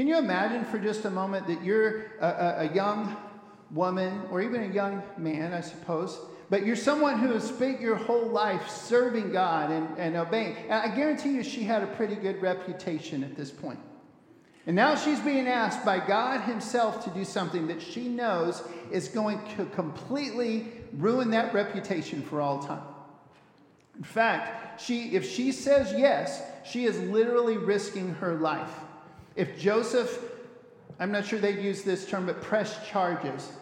Can 0.00 0.08
you 0.08 0.16
imagine 0.16 0.64
for 0.64 0.78
just 0.78 1.04
a 1.04 1.10
moment 1.10 1.46
that 1.46 1.62
you're 1.62 2.06
a, 2.22 2.26
a, 2.26 2.56
a 2.60 2.74
young 2.74 3.18
woman, 3.70 4.22
or 4.30 4.40
even 4.40 4.62
a 4.62 4.72
young 4.72 5.02
man, 5.18 5.52
I 5.52 5.60
suppose, 5.60 6.18
but 6.48 6.64
you're 6.64 6.74
someone 6.74 7.18
who 7.18 7.34
has 7.34 7.46
spent 7.46 7.82
your 7.82 7.96
whole 7.96 8.24
life 8.24 8.66
serving 8.70 9.30
God 9.30 9.70
and, 9.70 9.98
and 9.98 10.16
obeying. 10.16 10.56
And 10.56 10.72
I 10.72 10.96
guarantee 10.96 11.34
you 11.34 11.42
she 11.42 11.64
had 11.64 11.82
a 11.82 11.86
pretty 11.86 12.14
good 12.14 12.40
reputation 12.40 13.22
at 13.22 13.36
this 13.36 13.50
point. 13.50 13.78
And 14.66 14.74
now 14.74 14.94
she's 14.94 15.20
being 15.20 15.46
asked 15.46 15.84
by 15.84 15.98
God 15.98 16.40
Himself 16.48 17.04
to 17.04 17.10
do 17.10 17.22
something 17.22 17.66
that 17.66 17.82
she 17.82 18.08
knows 18.08 18.62
is 18.90 19.08
going 19.08 19.38
to 19.58 19.66
completely 19.66 20.68
ruin 20.94 21.28
that 21.32 21.52
reputation 21.52 22.22
for 22.22 22.40
all 22.40 22.60
time. 22.62 22.84
In 23.98 24.04
fact, 24.04 24.80
she, 24.80 25.14
if 25.14 25.30
she 25.30 25.52
says 25.52 25.92
yes, 25.94 26.42
she 26.64 26.86
is 26.86 26.98
literally 27.00 27.58
risking 27.58 28.14
her 28.14 28.36
life. 28.36 28.72
If 29.36 29.58
Joseph, 29.58 30.18
I'm 30.98 31.12
not 31.12 31.24
sure 31.24 31.38
they'd 31.38 31.62
use 31.62 31.82
this 31.82 32.06
term, 32.06 32.26
but 32.26 32.42
pressed 32.42 32.86
charges, 32.86 33.52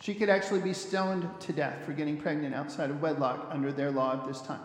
she 0.00 0.14
could 0.14 0.28
actually 0.28 0.60
be 0.60 0.72
stoned 0.72 1.28
to 1.40 1.52
death 1.52 1.84
for 1.84 1.92
getting 1.92 2.16
pregnant 2.16 2.54
outside 2.54 2.90
of 2.90 3.00
wedlock 3.00 3.48
under 3.50 3.72
their 3.72 3.90
law 3.90 4.14
at 4.14 4.26
this 4.26 4.40
time. 4.40 4.60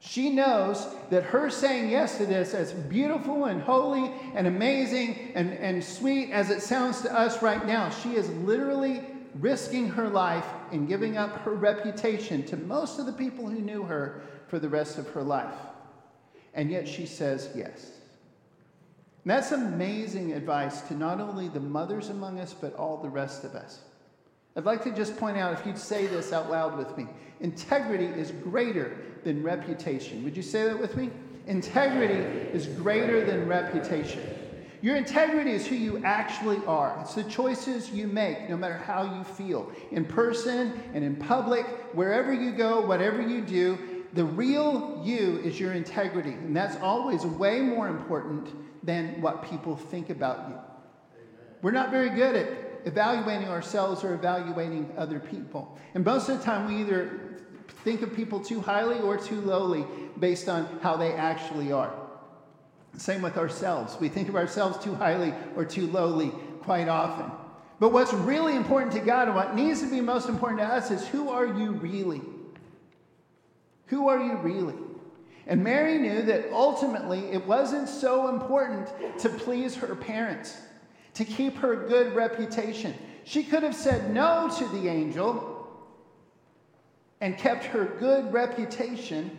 She 0.00 0.30
knows 0.30 0.84
that 1.10 1.22
her 1.22 1.48
saying 1.48 1.90
yes 1.90 2.18
to 2.18 2.26
this, 2.26 2.54
as 2.54 2.72
beautiful 2.72 3.44
and 3.44 3.62
holy 3.62 4.12
and 4.34 4.48
amazing 4.48 5.30
and, 5.36 5.52
and 5.52 5.82
sweet 5.82 6.32
as 6.32 6.50
it 6.50 6.60
sounds 6.60 7.02
to 7.02 7.16
us 7.16 7.40
right 7.40 7.64
now, 7.64 7.88
she 7.88 8.16
is 8.16 8.28
literally 8.30 9.04
risking 9.36 9.88
her 9.90 10.08
life 10.08 10.44
and 10.72 10.88
giving 10.88 11.16
up 11.16 11.38
her 11.42 11.54
reputation 11.54 12.42
to 12.46 12.56
most 12.56 12.98
of 12.98 13.06
the 13.06 13.12
people 13.12 13.48
who 13.48 13.60
knew 13.60 13.84
her 13.84 14.22
for 14.48 14.58
the 14.58 14.68
rest 14.68 14.98
of 14.98 15.08
her 15.10 15.22
life. 15.22 15.54
And 16.52 16.68
yet 16.68 16.88
she 16.88 17.06
says 17.06 17.50
yes. 17.54 18.01
And 19.24 19.30
that's 19.30 19.52
amazing 19.52 20.32
advice 20.32 20.80
to 20.82 20.94
not 20.94 21.20
only 21.20 21.48
the 21.48 21.60
mothers 21.60 22.08
among 22.08 22.40
us, 22.40 22.52
but 22.52 22.74
all 22.74 22.96
the 22.96 23.08
rest 23.08 23.44
of 23.44 23.54
us. 23.54 23.80
I'd 24.56 24.64
like 24.64 24.82
to 24.84 24.90
just 24.90 25.16
point 25.16 25.38
out, 25.38 25.58
if 25.58 25.64
you'd 25.64 25.78
say 25.78 26.06
this 26.06 26.32
out 26.32 26.50
loud 26.50 26.76
with 26.76 26.96
me 26.96 27.06
integrity 27.40 28.04
is 28.04 28.30
greater 28.30 28.96
than 29.24 29.42
reputation. 29.42 30.22
Would 30.24 30.36
you 30.36 30.42
say 30.42 30.64
that 30.64 30.78
with 30.78 30.96
me? 30.96 31.10
Integrity 31.46 32.14
is 32.52 32.66
greater 32.66 33.24
than 33.24 33.48
reputation. 33.48 34.22
Your 34.80 34.96
integrity 34.96 35.52
is 35.52 35.66
who 35.66 35.76
you 35.76 36.02
actually 36.04 36.64
are. 36.66 36.98
It's 37.00 37.14
the 37.14 37.24
choices 37.24 37.90
you 37.90 38.08
make, 38.08 38.48
no 38.50 38.56
matter 38.56 38.76
how 38.76 39.16
you 39.16 39.24
feel, 39.24 39.70
in 39.92 40.04
person 40.04 40.80
and 40.92 41.04
in 41.04 41.16
public, 41.16 41.64
wherever 41.94 42.32
you 42.32 42.52
go, 42.52 42.80
whatever 42.80 43.22
you 43.22 43.42
do. 43.42 43.78
The 44.14 44.24
real 44.24 45.00
you 45.04 45.38
is 45.38 45.58
your 45.58 45.72
integrity. 45.72 46.32
And 46.32 46.54
that's 46.54 46.76
always 46.76 47.24
way 47.24 47.60
more 47.60 47.88
important 47.88 48.48
than 48.82 49.20
what 49.20 49.48
people 49.48 49.76
think 49.76 50.10
about 50.10 50.48
you. 50.48 50.56
We're 51.62 51.70
not 51.70 51.90
very 51.90 52.10
good 52.10 52.34
at 52.34 52.48
evaluating 52.84 53.48
ourselves 53.48 54.02
or 54.02 54.14
evaluating 54.14 54.92
other 54.96 55.20
people. 55.20 55.78
And 55.94 56.04
most 56.04 56.28
of 56.28 56.38
the 56.38 56.44
time, 56.44 56.66
we 56.66 56.80
either 56.80 57.38
think 57.84 58.02
of 58.02 58.14
people 58.14 58.40
too 58.40 58.60
highly 58.60 59.00
or 59.00 59.16
too 59.16 59.40
lowly 59.40 59.84
based 60.18 60.48
on 60.48 60.80
how 60.82 60.96
they 60.96 61.12
actually 61.12 61.72
are. 61.72 61.94
Same 62.96 63.22
with 63.22 63.38
ourselves. 63.38 63.96
We 64.00 64.08
think 64.08 64.28
of 64.28 64.36
ourselves 64.36 64.82
too 64.82 64.94
highly 64.94 65.32
or 65.56 65.64
too 65.64 65.86
lowly 65.86 66.30
quite 66.60 66.88
often. 66.88 67.30
But 67.80 67.92
what's 67.92 68.12
really 68.12 68.54
important 68.54 68.92
to 68.92 69.00
God 69.00 69.28
and 69.28 69.36
what 69.36 69.54
needs 69.54 69.80
to 69.80 69.90
be 69.90 70.00
most 70.00 70.28
important 70.28 70.60
to 70.60 70.66
us 70.66 70.90
is 70.90 71.06
who 71.08 71.30
are 71.30 71.46
you 71.46 71.72
really? 71.72 72.20
Who 73.86 74.08
are 74.08 74.18
you 74.18 74.36
really? 74.36 74.74
And 75.46 75.64
Mary 75.64 75.98
knew 75.98 76.22
that 76.22 76.50
ultimately 76.52 77.20
it 77.32 77.44
wasn't 77.46 77.88
so 77.88 78.28
important 78.28 78.88
to 79.18 79.28
please 79.28 79.74
her 79.76 79.94
parents 79.94 80.56
to 81.14 81.24
keep 81.24 81.56
her 81.58 81.76
good 81.76 82.14
reputation. 82.14 82.94
She 83.24 83.42
could 83.42 83.62
have 83.62 83.74
said 83.74 84.12
no 84.12 84.50
to 84.58 84.68
the 84.68 84.88
angel 84.88 85.68
and 87.20 87.36
kept 87.38 87.64
her 87.64 87.84
good 87.84 88.32
reputation. 88.32 89.38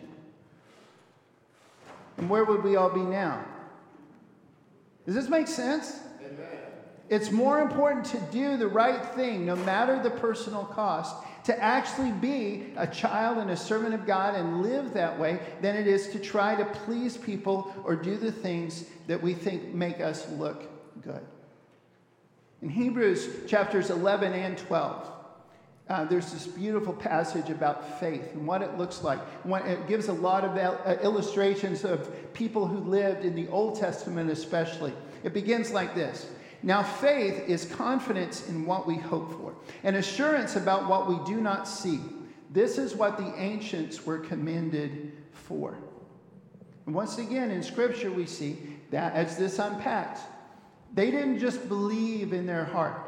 And 2.16 2.30
where 2.30 2.44
would 2.44 2.62
we 2.62 2.76
all 2.76 2.90
be 2.90 3.00
now? 3.00 3.44
Does 5.04 5.14
this 5.14 5.28
make 5.28 5.48
sense? 5.48 6.00
Amen. 6.20 6.46
It's 7.10 7.30
more 7.30 7.60
important 7.60 8.06
to 8.06 8.18
do 8.32 8.56
the 8.56 8.68
right 8.68 9.04
thing, 9.14 9.44
no 9.44 9.56
matter 9.56 10.02
the 10.02 10.10
personal 10.10 10.64
cost, 10.64 11.14
to 11.44 11.62
actually 11.62 12.10
be 12.10 12.72
a 12.76 12.86
child 12.86 13.38
and 13.38 13.50
a 13.50 13.56
servant 13.56 13.94
of 13.94 14.06
God 14.06 14.34
and 14.34 14.62
live 14.62 14.94
that 14.94 15.18
way 15.18 15.38
than 15.60 15.76
it 15.76 15.86
is 15.86 16.08
to 16.08 16.18
try 16.18 16.54
to 16.56 16.64
please 16.64 17.16
people 17.16 17.74
or 17.84 17.94
do 17.94 18.16
the 18.16 18.32
things 18.32 18.84
that 19.06 19.22
we 19.22 19.34
think 19.34 19.74
make 19.74 20.00
us 20.00 20.28
look 20.30 20.64
good. 21.02 21.20
In 22.62 22.70
Hebrews 22.70 23.46
chapters 23.46 23.90
11 23.90 24.32
and 24.32 24.56
12, 24.56 25.10
uh, 25.86 26.04
there's 26.06 26.32
this 26.32 26.46
beautiful 26.46 26.94
passage 26.94 27.50
about 27.50 28.00
faith 28.00 28.32
and 28.32 28.46
what 28.46 28.62
it 28.62 28.78
looks 28.78 29.02
like. 29.02 29.18
It 29.44 29.86
gives 29.86 30.08
a 30.08 30.14
lot 30.14 30.44
of 30.44 30.56
uh, 30.56 30.96
illustrations 31.02 31.84
of 31.84 32.32
people 32.32 32.66
who 32.66 32.78
lived 32.78 33.22
in 33.22 33.34
the 33.34 33.48
Old 33.48 33.78
Testament, 33.78 34.30
especially. 34.30 34.94
It 35.24 35.34
begins 35.34 35.72
like 35.72 35.94
this 35.94 36.30
Now, 36.64 36.82
faith 36.82 37.46
is 37.46 37.66
confidence 37.66 38.48
in 38.48 38.64
what 38.64 38.86
we 38.86 38.96
hope 38.96 39.30
for, 39.32 39.54
and 39.82 39.96
assurance 39.96 40.56
about 40.56 40.88
what 40.88 41.06
we 41.06 41.18
do 41.26 41.42
not 41.42 41.68
see. 41.68 42.00
This 42.50 42.78
is 42.78 42.94
what 42.94 43.18
the 43.18 43.34
ancients 43.36 44.06
were 44.06 44.18
commended 44.18 45.12
for. 45.30 45.76
And 46.86 46.94
once 46.94 47.18
again, 47.18 47.50
in 47.50 47.62
Scripture, 47.62 48.10
we 48.10 48.24
see 48.24 48.56
that 48.90 49.12
as 49.12 49.36
this 49.36 49.58
unpacks, 49.58 50.22
they 50.94 51.10
didn't 51.10 51.38
just 51.38 51.68
believe 51.68 52.32
in 52.32 52.46
their 52.46 52.64
heart. 52.64 52.98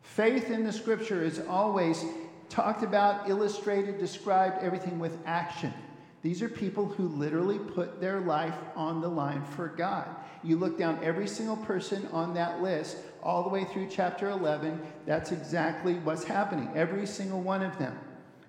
Faith 0.00 0.50
in 0.50 0.64
the 0.64 0.72
scripture 0.72 1.22
is 1.22 1.40
always 1.48 2.04
talked 2.48 2.82
about, 2.82 3.28
illustrated, 3.28 3.98
described, 3.98 4.56
everything 4.62 4.98
with 4.98 5.18
action. 5.26 5.74
These 6.22 6.42
are 6.42 6.48
people 6.48 6.86
who 6.86 7.08
literally 7.08 7.58
put 7.58 8.00
their 8.00 8.20
life 8.20 8.56
on 8.74 9.00
the 9.00 9.08
line 9.08 9.44
for 9.44 9.68
God. 9.68 10.08
You 10.42 10.56
look 10.56 10.78
down 10.78 10.98
every 11.02 11.28
single 11.28 11.56
person 11.56 12.08
on 12.12 12.34
that 12.34 12.60
list, 12.60 12.96
all 13.22 13.42
the 13.42 13.48
way 13.48 13.64
through 13.64 13.88
chapter 13.90 14.30
11, 14.30 14.80
that's 15.06 15.32
exactly 15.32 15.94
what's 15.94 16.24
happening. 16.24 16.70
Every 16.74 17.06
single 17.06 17.40
one 17.40 17.62
of 17.62 17.78
them. 17.78 17.98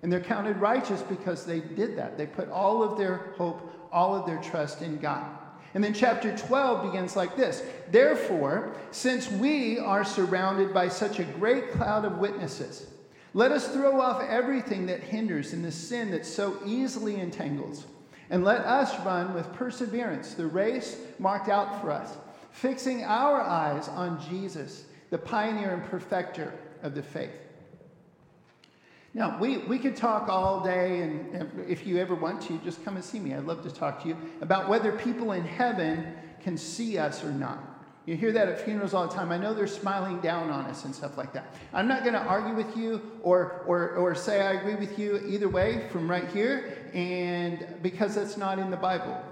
And 0.02 0.12
they're 0.12 0.20
counted 0.20 0.56
righteous 0.56 1.02
because 1.02 1.44
they 1.44 1.60
did 1.60 1.96
that. 1.98 2.16
They 2.16 2.26
put 2.26 2.48
all 2.48 2.82
of 2.82 2.98
their 2.98 3.32
hope, 3.36 3.88
all 3.92 4.14
of 4.14 4.26
their 4.26 4.40
trust 4.40 4.82
in 4.82 4.98
God. 4.98 5.26
And 5.74 5.84
then 5.84 5.94
chapter 5.94 6.36
12 6.36 6.90
begins 6.90 7.14
like 7.14 7.36
this 7.36 7.62
Therefore, 7.90 8.74
since 8.90 9.30
we 9.30 9.78
are 9.78 10.04
surrounded 10.04 10.74
by 10.74 10.88
such 10.88 11.18
a 11.18 11.24
great 11.24 11.70
cloud 11.72 12.04
of 12.04 12.18
witnesses, 12.18 12.86
let 13.32 13.52
us 13.52 13.68
throw 13.68 14.00
off 14.00 14.22
everything 14.28 14.86
that 14.86 15.00
hinders 15.00 15.52
and 15.52 15.64
the 15.64 15.72
sin 15.72 16.10
that 16.10 16.26
so 16.26 16.58
easily 16.66 17.20
entangles. 17.20 17.84
And 18.28 18.44
let 18.44 18.60
us 18.60 18.98
run 19.04 19.34
with 19.34 19.52
perseverance 19.52 20.34
the 20.34 20.46
race 20.46 20.96
marked 21.18 21.48
out 21.48 21.80
for 21.80 21.90
us, 21.90 22.16
fixing 22.52 23.04
our 23.04 23.40
eyes 23.40 23.88
on 23.88 24.20
Jesus, 24.28 24.84
the 25.10 25.18
pioneer 25.18 25.70
and 25.70 25.84
perfecter 25.84 26.52
of 26.82 26.94
the 26.94 27.02
faith. 27.02 27.30
Now, 29.12 29.38
we, 29.40 29.58
we 29.58 29.80
could 29.80 29.96
talk 29.96 30.28
all 30.28 30.62
day, 30.62 31.02
and, 31.02 31.34
and 31.34 31.68
if 31.68 31.84
you 31.84 31.98
ever 31.98 32.14
want 32.14 32.42
to, 32.42 32.58
just 32.58 32.84
come 32.84 32.94
and 32.94 33.04
see 33.04 33.18
me. 33.18 33.34
I'd 33.34 33.44
love 33.44 33.62
to 33.64 33.70
talk 33.70 34.02
to 34.02 34.08
you 34.08 34.16
about 34.40 34.68
whether 34.68 34.92
people 34.92 35.32
in 35.32 35.44
heaven 35.44 36.14
can 36.40 36.56
see 36.56 36.96
us 36.96 37.24
or 37.24 37.32
not. 37.32 37.58
You 38.06 38.16
hear 38.16 38.32
that 38.32 38.48
at 38.48 38.60
funerals 38.60 38.94
all 38.94 39.06
the 39.06 39.14
time. 39.14 39.30
I 39.30 39.36
know 39.36 39.52
they're 39.52 39.66
smiling 39.66 40.20
down 40.20 40.50
on 40.50 40.64
us 40.64 40.84
and 40.84 40.94
stuff 40.94 41.18
like 41.18 41.32
that. 41.34 41.54
I'm 41.72 41.86
not 41.86 42.02
going 42.02 42.14
to 42.14 42.20
argue 42.20 42.54
with 42.54 42.76
you 42.76 43.00
or, 43.22 43.62
or, 43.66 43.90
or 43.90 44.14
say 44.14 44.40
I 44.40 44.52
agree 44.52 44.74
with 44.74 44.98
you 44.98 45.22
either 45.28 45.48
way 45.48 45.88
from 45.90 46.10
right 46.10 46.26
here, 46.28 46.78
and 46.94 47.66
because 47.82 48.14
that's 48.14 48.36
not 48.36 48.58
in 48.58 48.70
the 48.70 48.76
Bible. 48.76 49.22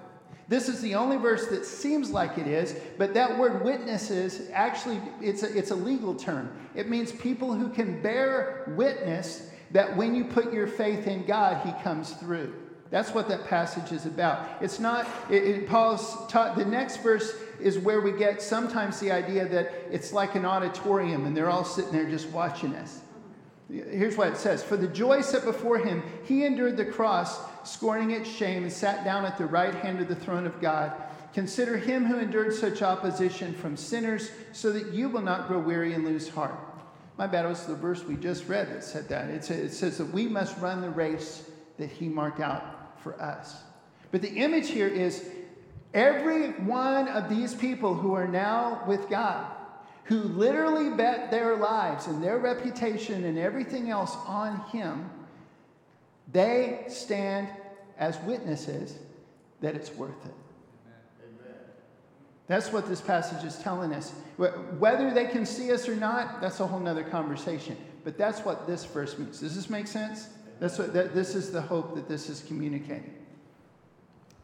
This 0.48 0.68
is 0.68 0.80
the 0.80 0.94
only 0.94 1.18
verse 1.18 1.46
that 1.48 1.66
seems 1.66 2.10
like 2.10 2.38
it 2.38 2.46
is, 2.46 2.74
but 2.96 3.12
that 3.14 3.38
word 3.38 3.62
witnesses 3.62 4.48
actually 4.52 4.98
it's 5.20 5.42
a, 5.42 5.56
it's 5.56 5.70
a 5.70 5.74
legal 5.74 6.14
term. 6.14 6.50
It 6.74 6.88
means 6.88 7.12
people 7.12 7.52
who 7.52 7.68
can 7.68 8.00
bear 8.00 8.72
witness 8.76 9.50
that 9.72 9.94
when 9.94 10.14
you 10.14 10.24
put 10.24 10.52
your 10.52 10.66
faith 10.66 11.06
in 11.06 11.26
God, 11.26 11.66
He 11.66 11.72
comes 11.82 12.12
through. 12.12 12.54
That's 12.90 13.12
what 13.12 13.28
that 13.28 13.46
passage 13.46 13.92
is 13.92 14.06
about. 14.06 14.62
It's 14.62 14.78
not, 14.78 15.06
it, 15.28 15.42
it, 15.42 15.68
Paul's 15.68 16.26
taught, 16.28 16.56
the 16.56 16.64
next 16.64 16.98
verse 17.02 17.30
is 17.60 17.78
where 17.78 18.00
we 18.00 18.12
get 18.12 18.40
sometimes 18.40 19.00
the 19.00 19.10
idea 19.10 19.46
that 19.48 19.72
it's 19.90 20.12
like 20.12 20.34
an 20.34 20.44
auditorium 20.44 21.26
and 21.26 21.36
they're 21.36 21.50
all 21.50 21.64
sitting 21.64 21.92
there 21.92 22.08
just 22.08 22.28
watching 22.30 22.74
us. 22.74 23.00
Here's 23.68 24.16
what 24.16 24.28
it 24.28 24.36
says 24.36 24.62
For 24.62 24.76
the 24.76 24.88
joy 24.88 25.20
set 25.20 25.44
before 25.44 25.78
him, 25.78 26.02
he 26.24 26.44
endured 26.44 26.76
the 26.76 26.86
cross, 26.86 27.38
scorning 27.64 28.12
its 28.12 28.28
shame, 28.28 28.62
and 28.62 28.72
sat 28.72 29.04
down 29.04 29.24
at 29.24 29.36
the 29.36 29.46
right 29.46 29.74
hand 29.74 30.00
of 30.00 30.08
the 30.08 30.14
throne 30.14 30.46
of 30.46 30.60
God. 30.60 30.92
Consider 31.34 31.76
him 31.76 32.06
who 32.06 32.18
endured 32.18 32.54
such 32.54 32.80
opposition 32.80 33.52
from 33.52 33.76
sinners, 33.76 34.30
so 34.52 34.72
that 34.72 34.94
you 34.94 35.10
will 35.10 35.20
not 35.20 35.48
grow 35.48 35.58
weary 35.58 35.92
and 35.92 36.04
lose 36.04 36.28
heart. 36.28 36.58
My 37.18 37.26
bad, 37.26 37.44
it 37.44 37.48
was 37.48 37.66
the 37.66 37.74
verse 37.74 38.02
we 38.04 38.16
just 38.16 38.48
read 38.48 38.70
that 38.70 38.84
said 38.84 39.08
that. 39.08 39.28
It 39.28 39.44
says 39.44 39.98
that 39.98 40.12
we 40.12 40.26
must 40.26 40.56
run 40.58 40.80
the 40.80 40.90
race 40.90 41.50
that 41.76 41.90
he 41.90 42.08
marked 42.08 42.40
out 42.40 43.00
for 43.02 43.20
us. 43.20 43.62
But 44.10 44.22
the 44.22 44.32
image 44.32 44.70
here 44.70 44.88
is 44.88 45.28
every 45.98 46.50
one 46.64 47.08
of 47.08 47.28
these 47.28 47.54
people 47.54 47.92
who 47.92 48.14
are 48.14 48.28
now 48.28 48.84
with 48.86 49.10
God, 49.10 49.50
who 50.04 50.20
literally 50.20 50.90
bet 50.90 51.30
their 51.30 51.56
lives 51.56 52.06
and 52.06 52.22
their 52.22 52.38
reputation 52.38 53.24
and 53.24 53.36
everything 53.36 53.90
else 53.90 54.14
on 54.26 54.60
Him, 54.70 55.10
they 56.32 56.84
stand 56.88 57.48
as 57.98 58.16
witnesses 58.20 58.96
that 59.60 59.74
it's 59.74 59.92
worth 59.92 60.24
it. 60.24 60.34
That's 62.46 62.72
what 62.72 62.88
this 62.88 63.00
passage 63.00 63.44
is 63.44 63.58
telling 63.58 63.92
us. 63.92 64.12
Whether 64.78 65.12
they 65.12 65.26
can 65.26 65.44
see 65.44 65.72
us 65.72 65.88
or 65.88 65.96
not, 65.96 66.40
that's 66.40 66.60
a 66.60 66.66
whole 66.66 66.80
nother 66.80 67.04
conversation. 67.04 67.76
But 68.04 68.16
that's 68.16 68.40
what 68.40 68.66
this 68.66 68.84
verse 68.86 69.18
means. 69.18 69.40
Does 69.40 69.54
this 69.54 69.68
make 69.68 69.86
sense? 69.86 70.28
That's 70.60 70.78
what, 70.78 70.94
that, 70.94 71.14
this 71.14 71.34
is 71.34 71.50
the 71.50 71.60
hope 71.60 71.94
that 71.96 72.08
this 72.08 72.30
is 72.30 72.42
communicating. 72.46 73.14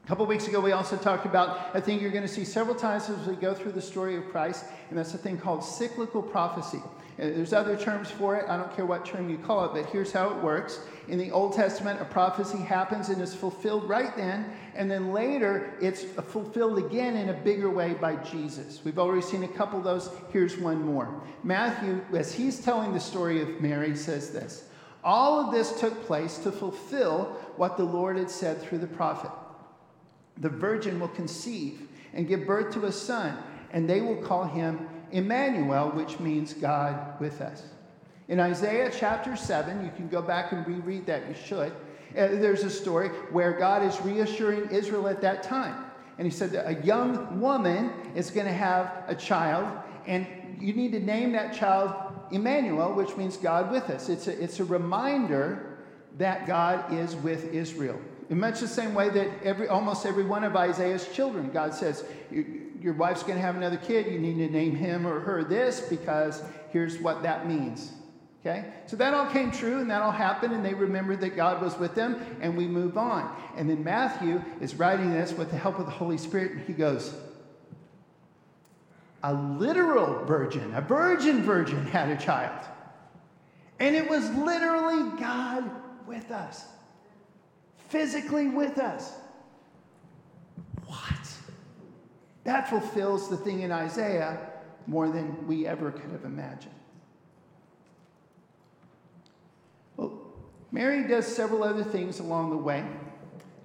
A 0.04 0.06
couple 0.06 0.26
weeks 0.26 0.49
ago, 0.49 0.61
we 0.61 0.73
also 0.73 0.99
talked 0.99 1.25
about 1.25 1.75
a 1.75 1.80
thing 1.80 1.99
you're 1.99 2.11
going 2.11 2.26
to 2.26 2.28
see 2.28 2.44
several 2.44 2.76
times 2.76 3.08
as 3.08 3.26
we 3.26 3.37
go 3.37 3.54
through 3.54 3.73
the 3.73 3.80
story 3.80 4.16
of 4.16 4.28
Christ, 4.28 4.66
and 4.90 4.99
that's 4.99 5.14
a 5.14 5.18
thing 5.18 5.38
called 5.38 5.64
cyclical 5.64 6.20
prophecy. 6.20 6.82
Uh, 7.18 7.32
there's 7.32 7.54
other 7.54 7.75
terms 7.75 8.11
for 8.11 8.37
it. 8.37 8.44
I 8.46 8.58
don't 8.58 8.70
care 8.76 8.84
what 8.84 9.06
term 9.06 9.30
you 9.30 9.38
call 9.38 9.64
it, 9.64 9.73
but 9.73 9.90
here's 9.90 10.12
how 10.12 10.28
it 10.28 10.42
works. 10.42 10.80
In 11.08 11.16
the 11.16 11.30
Old 11.30 11.54
Testament, 11.54 12.02
a 12.02 12.04
prophecy 12.04 12.58
happens 12.58 13.08
and 13.08 13.23
is 13.23 13.34
fulfilled 13.34 13.88
right 13.88 14.14
then, 14.14 14.52
and 14.75 14.90
then 14.90 15.11
later 15.11 15.73
it's 15.80 16.04
fulfilled 16.04 16.76
again 16.76 17.16
in 17.16 17.30
a 17.30 17.34
bigger 17.34 17.70
way 17.70 17.94
by 17.94 18.16
Jesus. 18.16 18.82
We've 18.84 18.99
already 18.99 19.23
seen 19.23 19.44
a 19.44 19.49
couple 19.49 19.78
of 19.78 19.84
those. 19.84 20.11
Here's 20.30 20.58
one 20.58 20.82
more. 20.82 21.18
Matthew, 21.44 22.04
as 22.12 22.30
he's 22.30 22.61
telling 22.61 22.92
the 22.92 23.00
story 23.00 23.40
of 23.40 23.58
Mary, 23.62 23.96
says 23.96 24.32
this 24.32 24.64
all 25.02 25.40
of 25.40 25.50
this 25.50 25.80
took 25.80 26.04
place 26.04 26.37
to 26.38 26.52
fulfill 26.52 27.38
what 27.56 27.78
the 27.78 27.84
Lord 27.84 28.18
had 28.18 28.30
said 28.30 28.61
through 28.61 28.78
the 28.78 28.87
prophet. 28.87 29.30
The 30.38 30.48
virgin 30.48 31.00
will 31.00 31.08
conceive 31.08 31.88
and 32.12 32.26
give 32.28 32.46
birth 32.46 32.72
to 32.74 32.86
a 32.86 32.92
son, 32.92 33.36
and 33.72 33.88
they 33.88 34.00
will 34.00 34.16
call 34.16 34.44
him 34.44 34.88
Emmanuel, 35.12 35.90
which 35.90 36.18
means 36.18 36.52
God 36.54 37.20
with 37.20 37.40
us. 37.40 37.62
In 38.28 38.40
Isaiah 38.40 38.90
chapter 38.92 39.36
7, 39.36 39.84
you 39.84 39.90
can 39.94 40.08
go 40.08 40.22
back 40.22 40.52
and 40.52 40.66
reread 40.66 41.06
that, 41.06 41.28
you 41.28 41.34
should. 41.34 41.72
Uh, 42.16 42.28
there's 42.28 42.64
a 42.64 42.70
story 42.70 43.08
where 43.30 43.52
God 43.52 43.82
is 43.82 44.00
reassuring 44.00 44.70
Israel 44.70 45.08
at 45.08 45.20
that 45.20 45.42
time. 45.42 45.84
And 46.16 46.26
he 46.26 46.30
said 46.30 46.52
that 46.52 46.68
a 46.68 46.82
young 46.84 47.40
woman 47.40 47.92
is 48.14 48.30
going 48.30 48.47
to 48.47 48.52
have 48.52 49.04
a 49.08 49.14
child, 49.14 49.68
and 50.06 50.26
you 50.60 50.73
need 50.73 50.92
to 50.92 51.00
name 51.00 51.32
that 51.32 51.54
child 51.54 51.92
Emmanuel, 52.30 52.92
which 52.94 53.16
means 53.16 53.36
God 53.36 53.70
with 53.70 53.90
us. 53.90 54.08
It's 54.08 54.28
a, 54.28 54.42
it's 54.42 54.60
a 54.60 54.64
reminder 54.64 55.78
that 56.18 56.47
God 56.47 56.92
is 56.92 57.16
with 57.16 57.52
Israel. 57.52 57.99
In 58.30 58.41
much 58.41 58.60
the 58.60 58.69
same 58.69 58.95
way 58.95 59.10
that 59.10 59.28
every, 59.43 59.69
almost 59.69 60.06
every 60.06 60.25
one 60.25 60.45
of 60.45 60.56
Isaiah's 60.56 61.08
children, 61.08 61.50
God 61.50 61.75
says, 61.75 62.04
Your 62.30 62.95
wife's 62.95 63.23
going 63.23 63.37
to 63.37 63.43
have 63.43 63.56
another 63.56 63.76
kid. 63.76 64.06
You 64.06 64.19
need 64.19 64.37
to 64.47 64.52
name 64.52 64.75
him 64.75 65.06
or 65.06 65.21
her 65.21 65.45
this 65.45 65.80
because 65.80 66.43
here's 66.71 66.99
what 66.99 67.23
that 67.23 67.47
means. 67.47 67.93
Okay? 68.41 68.67
So 68.87 68.97
that 68.97 69.15
all 69.15 69.30
came 69.30 69.50
true 69.50 69.80
and 69.80 69.91
that 69.91 70.02
all 70.02 70.10
happened, 70.10 70.52
and 70.52 70.65
they 70.65 70.75
remembered 70.75 71.21
that 71.23 71.34
God 71.34 71.63
was 71.63 71.78
with 71.78 71.95
them, 71.95 72.39
and 72.41 72.56
we 72.56 72.67
move 72.67 72.99
on. 72.99 73.34
And 73.56 73.69
then 73.71 73.82
Matthew 73.82 74.43
is 74.60 74.75
writing 74.75 75.10
this 75.10 75.32
with 75.32 75.50
the 75.50 75.56
help 75.56 75.78
of 75.78 75.87
the 75.87 75.93
Holy 75.93 76.19
Spirit, 76.19 76.52
and 76.52 76.60
he 76.67 76.75
goes, 76.75 77.15
a 79.25 79.32
literal 79.32 80.23
virgin, 80.26 80.75
a 80.75 80.82
virgin 80.82 81.43
virgin 81.43 81.87
had 81.87 82.10
a 82.10 82.17
child. 82.17 82.63
And 83.80 83.97
it 83.97 84.08
was 84.08 84.28
literally 84.30 85.19
God 85.19 85.69
with 86.06 86.30
us, 86.30 86.67
physically 87.95 88.49
with 88.49 88.78
us. 88.78 89.13
What? 90.85 91.28
That 92.43 92.69
fulfills 92.69 93.30
the 93.30 93.37
thing 93.37 93.61
in 93.61 93.71
Isaiah 93.71 94.37
more 94.89 95.09
than 95.09 95.47
we 95.47 95.65
ever 95.65 95.93
could 95.93 96.11
have 96.11 96.25
imagined. 96.25 96.75
Well, 99.97 100.21
Mary 100.73 101.07
does 101.07 101.25
several 101.25 101.63
other 101.63 101.85
things 101.85 102.19
along 102.19 102.50
the 102.50 102.57
way. 102.57 102.85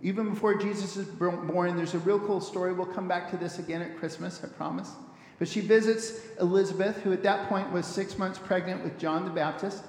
Even 0.03 0.29
before 0.29 0.53
Jesus 0.53 0.95
is 0.95 1.07
born, 1.07 1.75
there's 1.75 1.95
a 1.95 1.99
real 1.99 2.19
cool 2.19 2.39
story. 2.39 2.71
We'll 2.71 2.85
come 2.85 3.07
back 3.07 3.31
to 3.31 3.37
this 3.37 3.57
again 3.57 3.81
at 3.81 3.97
Christmas, 3.97 4.43
I 4.43 4.47
promise. 4.47 4.91
But 5.39 5.47
she 5.47 5.59
visits 5.59 6.21
Elizabeth, 6.39 6.97
who 6.97 7.13
at 7.13 7.23
that 7.23 7.49
point 7.49 7.71
was 7.71 7.87
six 7.87 8.15
months 8.19 8.37
pregnant 8.37 8.83
with 8.83 8.99
John 8.99 9.25
the 9.25 9.31
Baptist. 9.31 9.83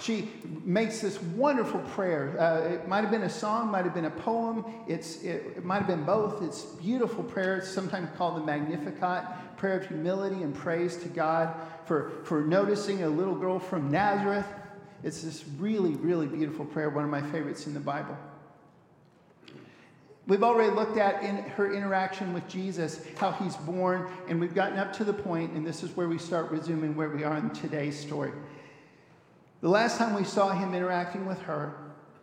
She 0.00 0.28
makes 0.64 1.00
this 1.00 1.20
wonderful 1.22 1.80
prayer. 1.80 2.38
Uh, 2.38 2.74
it 2.74 2.88
might 2.88 3.00
have 3.00 3.10
been 3.10 3.22
a 3.22 3.30
song, 3.30 3.70
might 3.70 3.84
have 3.84 3.94
been 3.94 4.04
a 4.04 4.10
poem. 4.10 4.64
It's, 4.86 5.22
it, 5.22 5.54
it 5.56 5.64
might 5.64 5.78
have 5.78 5.86
been 5.86 6.04
both. 6.04 6.42
It's 6.42 6.62
beautiful 6.62 7.24
prayer. 7.24 7.56
It's 7.56 7.68
sometimes 7.68 8.08
called 8.16 8.40
the 8.40 8.44
Magnificat, 8.44 9.56
prayer 9.56 9.80
of 9.80 9.86
humility 9.86 10.42
and 10.42 10.54
praise 10.54 10.96
to 10.98 11.08
God 11.08 11.54
for, 11.86 12.12
for 12.24 12.42
noticing 12.42 13.04
a 13.04 13.08
little 13.08 13.34
girl 13.34 13.58
from 13.58 13.90
Nazareth. 13.90 14.46
It's 15.02 15.22
this 15.22 15.44
really, 15.58 15.92
really 15.92 16.26
beautiful 16.26 16.64
prayer, 16.64 16.90
one 16.90 17.04
of 17.04 17.10
my 17.10 17.22
favorites 17.22 17.66
in 17.66 17.74
the 17.74 17.80
Bible. 17.80 18.16
We've 20.26 20.42
already 20.42 20.74
looked 20.74 20.98
at 20.98 21.22
in 21.22 21.36
her 21.36 21.72
interaction 21.72 22.34
with 22.34 22.48
Jesus, 22.48 23.00
how 23.16 23.30
he's 23.30 23.56
born, 23.58 24.10
and 24.28 24.40
we've 24.40 24.54
gotten 24.54 24.76
up 24.76 24.92
to 24.94 25.04
the 25.04 25.12
point, 25.12 25.52
and 25.52 25.64
this 25.64 25.84
is 25.84 25.96
where 25.96 26.08
we 26.08 26.18
start 26.18 26.50
resuming 26.50 26.96
where 26.96 27.10
we 27.10 27.22
are 27.22 27.36
in 27.36 27.50
today's 27.50 27.96
story. 27.96 28.32
The 29.60 29.68
last 29.68 29.98
time 29.98 30.14
we 30.14 30.24
saw 30.24 30.50
him 30.50 30.74
interacting 30.74 31.26
with 31.26 31.40
her 31.42 31.74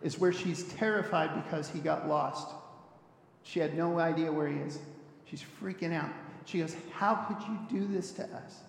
is 0.02 0.20
where 0.20 0.34
she's 0.34 0.64
terrified 0.74 1.44
because 1.44 1.70
he 1.70 1.80
got 1.80 2.08
lost. 2.08 2.48
She 3.44 3.60
had 3.60 3.78
no 3.78 4.00
idea 4.00 4.32
where 4.32 4.48
he 4.48 4.60
is. 4.60 4.80
She's 5.26 5.44
freaking 5.62 5.94
out. 5.94 6.10
She 6.46 6.60
goes, 6.60 6.76
How 6.92 7.16
could 7.16 7.42
you 7.48 7.58
do 7.70 7.88
this 7.88 8.12
to 8.14 8.24
us? 8.24 8.60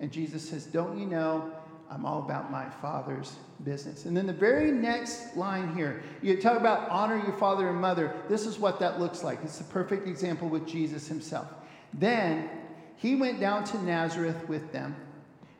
And 0.00 0.10
Jesus 0.10 0.48
says, 0.48 0.66
Don't 0.66 0.98
you 0.98 1.06
know 1.06 1.52
I'm 1.92 2.06
all 2.06 2.20
about 2.20 2.50
my 2.50 2.68
father's 2.80 3.36
business. 3.64 4.06
And 4.06 4.16
then 4.16 4.26
the 4.26 4.32
very 4.32 4.70
next 4.70 5.36
line 5.36 5.74
here, 5.76 6.02
you 6.22 6.40
talk 6.40 6.58
about 6.58 6.88
honor 6.88 7.18
your 7.18 7.34
father 7.34 7.68
and 7.68 7.78
mother. 7.78 8.14
This 8.28 8.46
is 8.46 8.58
what 8.58 8.80
that 8.80 8.98
looks 8.98 9.22
like. 9.22 9.40
It's 9.44 9.58
the 9.58 9.64
perfect 9.64 10.08
example 10.08 10.48
with 10.48 10.66
Jesus 10.66 11.06
himself. 11.06 11.48
Then 11.92 12.48
he 12.96 13.14
went 13.14 13.40
down 13.40 13.64
to 13.64 13.82
Nazareth 13.82 14.48
with 14.48 14.72
them 14.72 14.96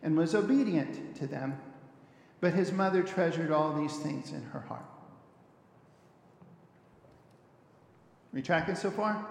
and 0.03 0.17
was 0.17 0.35
obedient 0.35 1.15
to 1.17 1.27
them, 1.27 1.59
but 2.43 2.53
his 2.53 2.71
mother 2.73 3.03
treasured 3.03 3.51
all 3.51 3.73
these 3.73 3.97
things 3.97 4.33
in 4.33 4.43
her 4.43 4.61
heart. 4.61 4.85
Are 8.35 8.37
you 8.37 8.43
tracking 8.43 8.75
so 8.75 8.91
far? 8.91 9.27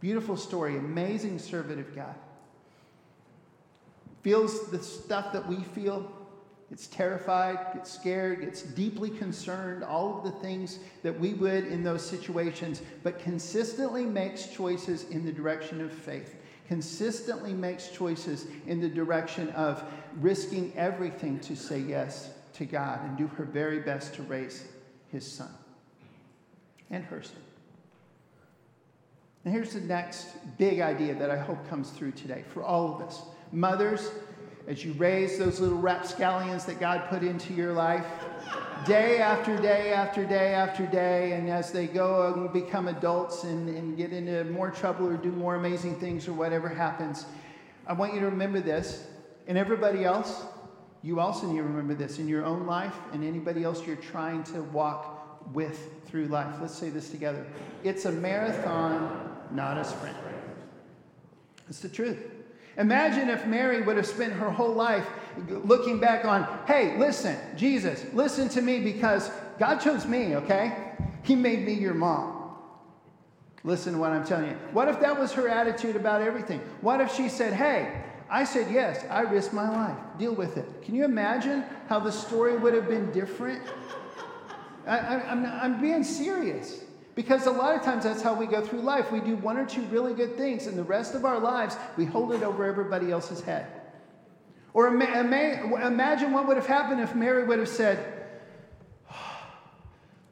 Beautiful 0.00 0.36
story, 0.36 0.76
amazing 0.76 1.38
servant 1.38 1.78
of 1.78 1.94
God 1.94 2.16
feels 4.24 4.70
the 4.70 4.82
stuff 4.82 5.34
that 5.34 5.46
we 5.46 5.56
feel, 5.56 6.10
gets 6.70 6.86
terrified, 6.86 7.58
gets 7.74 7.92
scared, 7.92 8.40
gets 8.40 8.62
deeply 8.62 9.10
concerned, 9.10 9.84
all 9.84 10.16
of 10.16 10.24
the 10.24 10.40
things 10.40 10.78
that 11.02 11.20
we 11.20 11.34
would 11.34 11.66
in 11.66 11.84
those 11.84 12.04
situations, 12.04 12.80
but 13.02 13.18
consistently 13.18 14.02
makes 14.02 14.46
choices 14.46 15.04
in 15.10 15.26
the 15.26 15.30
direction 15.30 15.82
of 15.82 15.92
faith, 15.92 16.36
consistently 16.66 17.52
makes 17.52 17.88
choices 17.88 18.46
in 18.66 18.80
the 18.80 18.88
direction 18.88 19.50
of 19.50 19.84
risking 20.20 20.72
everything 20.76 21.40
to 21.40 21.56
say 21.56 21.78
yes 21.78 22.30
to 22.54 22.64
God 22.64 23.00
and 23.04 23.16
do 23.16 23.26
her 23.26 23.44
very 23.44 23.80
best 23.80 24.14
to 24.14 24.22
raise 24.22 24.64
his 25.10 25.30
son 25.30 25.50
and 26.90 27.04
her 27.04 27.22
son. 27.22 27.42
And 29.44 29.52
here's 29.52 29.74
the 29.74 29.80
next 29.80 30.28
big 30.56 30.80
idea 30.80 31.14
that 31.16 31.30
I 31.30 31.36
hope 31.36 31.68
comes 31.68 31.90
through 31.90 32.12
today 32.12 32.44
for 32.52 32.62
all 32.62 32.94
of 32.94 33.02
us. 33.02 33.22
Mothers, 33.52 34.10
as 34.66 34.84
you 34.84 34.94
raise 34.94 35.38
those 35.38 35.60
little 35.60 35.78
rapscallions 35.78 36.64
that 36.64 36.80
God 36.80 37.08
put 37.10 37.22
into 37.22 37.52
your 37.52 37.72
life, 37.72 38.06
day 38.86 39.18
after 39.18 39.56
day 39.60 39.92
after 39.92 40.24
day 40.24 40.54
after 40.54 40.86
day, 40.86 41.32
and 41.32 41.50
as 41.50 41.72
they 41.72 41.86
go 41.86 42.32
and 42.32 42.52
become 42.52 42.88
adults 42.88 43.44
and, 43.44 43.68
and 43.68 43.96
get 43.98 44.12
into 44.12 44.44
more 44.44 44.70
trouble 44.70 45.06
or 45.06 45.16
do 45.16 45.30
more 45.30 45.56
amazing 45.56 45.96
things 46.00 46.26
or 46.26 46.32
whatever 46.32 46.68
happens, 46.68 47.26
I 47.86 47.92
want 47.92 48.14
you 48.14 48.20
to 48.20 48.26
remember 48.26 48.60
this. 48.60 49.06
And 49.46 49.58
everybody 49.58 50.04
else, 50.04 50.44
you 51.02 51.20
also 51.20 51.46
need 51.46 51.58
to 51.58 51.62
remember 51.62 51.94
this 51.94 52.18
in 52.18 52.28
your 52.28 52.44
own 52.44 52.66
life 52.66 52.94
and 53.12 53.22
anybody 53.22 53.62
else 53.62 53.86
you're 53.86 53.96
trying 53.96 54.42
to 54.44 54.62
walk 54.62 55.52
with 55.52 55.90
through 56.06 56.26
life. 56.26 56.54
Let's 56.60 56.74
say 56.74 56.88
this 56.88 57.10
together. 57.10 57.46
It's 57.82 58.06
a 58.06 58.12
marathon, 58.12 59.36
not 59.50 59.76
a 59.76 59.84
sprint. 59.84 60.16
It's 61.68 61.80
the 61.80 61.88
truth. 61.88 62.18
Imagine 62.76 63.28
if 63.28 63.46
Mary 63.46 63.82
would 63.82 63.96
have 63.96 64.06
spent 64.06 64.32
her 64.32 64.50
whole 64.50 64.72
life 64.72 65.06
looking 65.48 66.00
back 66.00 66.24
on, 66.24 66.46
hey, 66.66 66.98
listen, 66.98 67.36
Jesus, 67.56 68.04
listen 68.12 68.48
to 68.50 68.62
me 68.62 68.80
because 68.80 69.30
God 69.58 69.78
chose 69.78 70.06
me, 70.06 70.36
okay? 70.36 70.92
He 71.22 71.36
made 71.36 71.64
me 71.64 71.74
your 71.74 71.94
mom. 71.94 72.56
Listen 73.62 73.94
to 73.94 73.98
what 73.98 74.10
I'm 74.10 74.24
telling 74.24 74.46
you. 74.50 74.56
What 74.72 74.88
if 74.88 75.00
that 75.00 75.18
was 75.18 75.32
her 75.32 75.48
attitude 75.48 75.96
about 75.96 76.20
everything? 76.20 76.60
What 76.80 77.00
if 77.00 77.14
she 77.14 77.28
said, 77.28 77.52
hey, 77.52 78.02
I 78.30 78.44
said 78.44 78.70
yes, 78.72 79.04
I 79.10 79.20
risked 79.20 79.52
my 79.52 79.68
life, 79.68 79.98
deal 80.18 80.34
with 80.34 80.56
it? 80.56 80.82
Can 80.82 80.94
you 80.94 81.04
imagine 81.04 81.64
how 81.88 82.00
the 82.00 82.10
story 82.10 82.56
would 82.56 82.74
have 82.74 82.88
been 82.88 83.12
different? 83.12 83.62
I, 84.86 85.20
am 85.64 85.80
being 85.80 86.04
serious. 86.04 86.84
Because 87.14 87.46
a 87.46 87.50
lot 87.50 87.76
of 87.76 87.82
times 87.82 88.04
that's 88.04 88.22
how 88.22 88.34
we 88.34 88.46
go 88.46 88.60
through 88.60 88.80
life. 88.80 89.12
We 89.12 89.20
do 89.20 89.36
one 89.36 89.56
or 89.56 89.64
two 89.64 89.82
really 89.82 90.14
good 90.14 90.36
things, 90.36 90.66
and 90.66 90.76
the 90.76 90.82
rest 90.82 91.14
of 91.14 91.24
our 91.24 91.38
lives, 91.38 91.76
we 91.96 92.04
hold 92.04 92.32
it 92.32 92.42
over 92.42 92.64
everybody 92.64 93.12
else's 93.12 93.40
head. 93.40 93.66
Or 94.72 94.88
ima- 94.88 95.86
imagine 95.86 96.32
what 96.32 96.48
would 96.48 96.56
have 96.56 96.66
happened 96.66 97.00
if 97.00 97.14
Mary 97.14 97.44
would 97.44 97.60
have 97.60 97.68
said, 97.68 98.26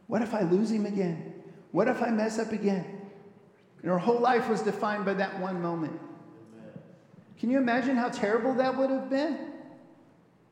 What 0.09 0.22
if 0.22 0.35
I 0.35 0.42
lose 0.42 0.70
him 0.70 0.85
again? 0.85 1.35
What 1.70 1.87
if 1.87 2.02
I 2.02 2.11
mess 2.11 2.38
up 2.40 2.50
again? 2.50 2.85
And 3.83 3.90
her 3.90 3.98
whole 3.98 4.20
life 4.20 4.48
was 4.48 4.62
defined 4.62 5.05
by 5.05 5.14
that 5.14 5.38
one 5.38 5.62
moment. 5.62 5.98
Can 7.42 7.50
you 7.50 7.59
imagine 7.59 7.96
how 7.96 8.09
terrible 8.09 8.55
that 8.55 8.78
would 8.78 8.90
have 8.90 9.11
been? 9.11 9.37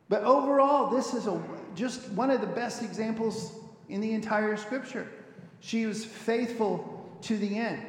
But 0.09 0.25
overall, 0.25 0.91
this 0.91 1.15
is 1.15 1.29
a, 1.29 1.41
just 1.77 2.09
one 2.09 2.31
of 2.31 2.41
the 2.41 2.49
best 2.49 2.83
examples 2.83 3.53
in 3.89 4.01
the 4.01 4.11
entire 4.11 4.57
scripture. 4.57 5.07
She 5.61 5.87
was 5.87 6.05
faithful 6.05 7.09
to 7.23 7.37
the 7.37 7.57
end. 7.57 7.81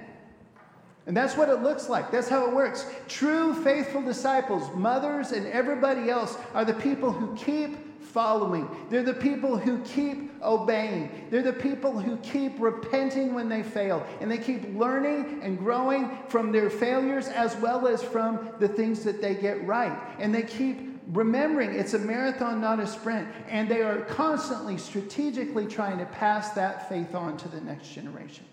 And 1.07 1.17
that's 1.17 1.35
what 1.35 1.49
it 1.49 1.63
looks 1.63 1.89
like. 1.89 2.11
That's 2.11 2.29
how 2.29 2.47
it 2.47 2.53
works. 2.53 2.85
True 3.07 3.55
faithful 3.63 4.03
disciples, 4.03 4.69
mothers, 4.75 5.31
and 5.31 5.47
everybody 5.47 6.11
else 6.11 6.37
are 6.53 6.63
the 6.63 6.75
people 6.75 7.11
who 7.11 7.35
keep 7.35 7.79
following. 8.13 8.69
They're 8.89 9.03
the 9.03 9.13
people 9.13 9.57
who 9.57 9.81
keep 9.83 10.31
obeying. 10.43 11.27
They're 11.29 11.41
the 11.41 11.53
people 11.53 11.99
who 11.99 12.17
keep 12.17 12.59
repenting 12.59 13.33
when 13.33 13.49
they 13.49 13.63
fail. 13.63 14.05
And 14.19 14.29
they 14.29 14.37
keep 14.37 14.75
learning 14.75 15.41
and 15.41 15.57
growing 15.57 16.17
from 16.27 16.51
their 16.51 16.69
failures 16.69 17.27
as 17.27 17.55
well 17.57 17.87
as 17.87 18.03
from 18.03 18.53
the 18.59 18.67
things 18.67 19.03
that 19.03 19.21
they 19.21 19.35
get 19.35 19.65
right. 19.65 19.97
And 20.19 20.33
they 20.33 20.43
keep 20.43 20.99
remembering 21.07 21.73
it's 21.73 21.93
a 21.93 21.99
marathon, 21.99 22.61
not 22.61 22.79
a 22.79 22.87
sprint. 22.87 23.27
And 23.47 23.69
they 23.69 23.81
are 23.81 24.01
constantly, 24.01 24.77
strategically 24.77 25.65
trying 25.65 25.97
to 25.99 26.05
pass 26.05 26.51
that 26.51 26.89
faith 26.89 27.15
on 27.15 27.37
to 27.37 27.47
the 27.47 27.61
next 27.61 27.89
generation. 27.89 28.45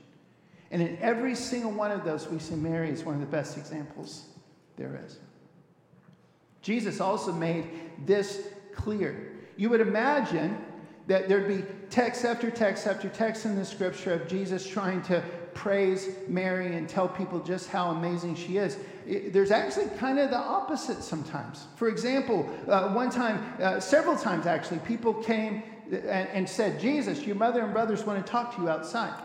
And 0.70 0.82
in 0.82 0.98
every 1.00 1.34
single 1.34 1.72
one 1.72 1.90
of 1.90 2.04
those, 2.04 2.28
we 2.28 2.38
see 2.38 2.54
Mary 2.54 2.90
as 2.90 3.04
one 3.04 3.14
of 3.14 3.20
the 3.20 3.26
best 3.26 3.56
examples 3.56 4.26
there 4.76 5.00
is. 5.06 5.18
Jesus 6.60 7.00
also 7.00 7.32
made 7.32 7.66
this 8.04 8.48
clear. 8.74 9.32
You 9.58 9.68
would 9.70 9.80
imagine 9.80 10.56
that 11.08 11.28
there'd 11.28 11.48
be 11.48 11.64
text 11.90 12.24
after 12.24 12.50
text 12.50 12.86
after 12.86 13.08
text 13.08 13.44
in 13.44 13.56
the 13.56 13.64
scripture 13.64 14.12
of 14.12 14.28
Jesus 14.28 14.66
trying 14.66 15.02
to 15.02 15.22
praise 15.52 16.10
Mary 16.28 16.76
and 16.76 16.88
tell 16.88 17.08
people 17.08 17.40
just 17.40 17.68
how 17.68 17.90
amazing 17.90 18.36
she 18.36 18.58
is. 18.58 18.78
It, 19.04 19.32
there's 19.32 19.50
actually 19.50 19.88
kind 19.98 20.20
of 20.20 20.30
the 20.30 20.38
opposite 20.38 21.02
sometimes. 21.02 21.66
For 21.74 21.88
example, 21.88 22.48
uh, 22.68 22.92
one 22.92 23.10
time, 23.10 23.54
uh, 23.60 23.80
several 23.80 24.16
times 24.16 24.46
actually, 24.46 24.78
people 24.80 25.12
came 25.12 25.64
and, 25.90 26.28
and 26.28 26.48
said, 26.48 26.78
Jesus, 26.78 27.26
your 27.26 27.34
mother 27.34 27.62
and 27.62 27.72
brothers 27.72 28.04
want 28.04 28.24
to 28.24 28.30
talk 28.30 28.54
to 28.54 28.62
you 28.62 28.68
outside. 28.68 29.20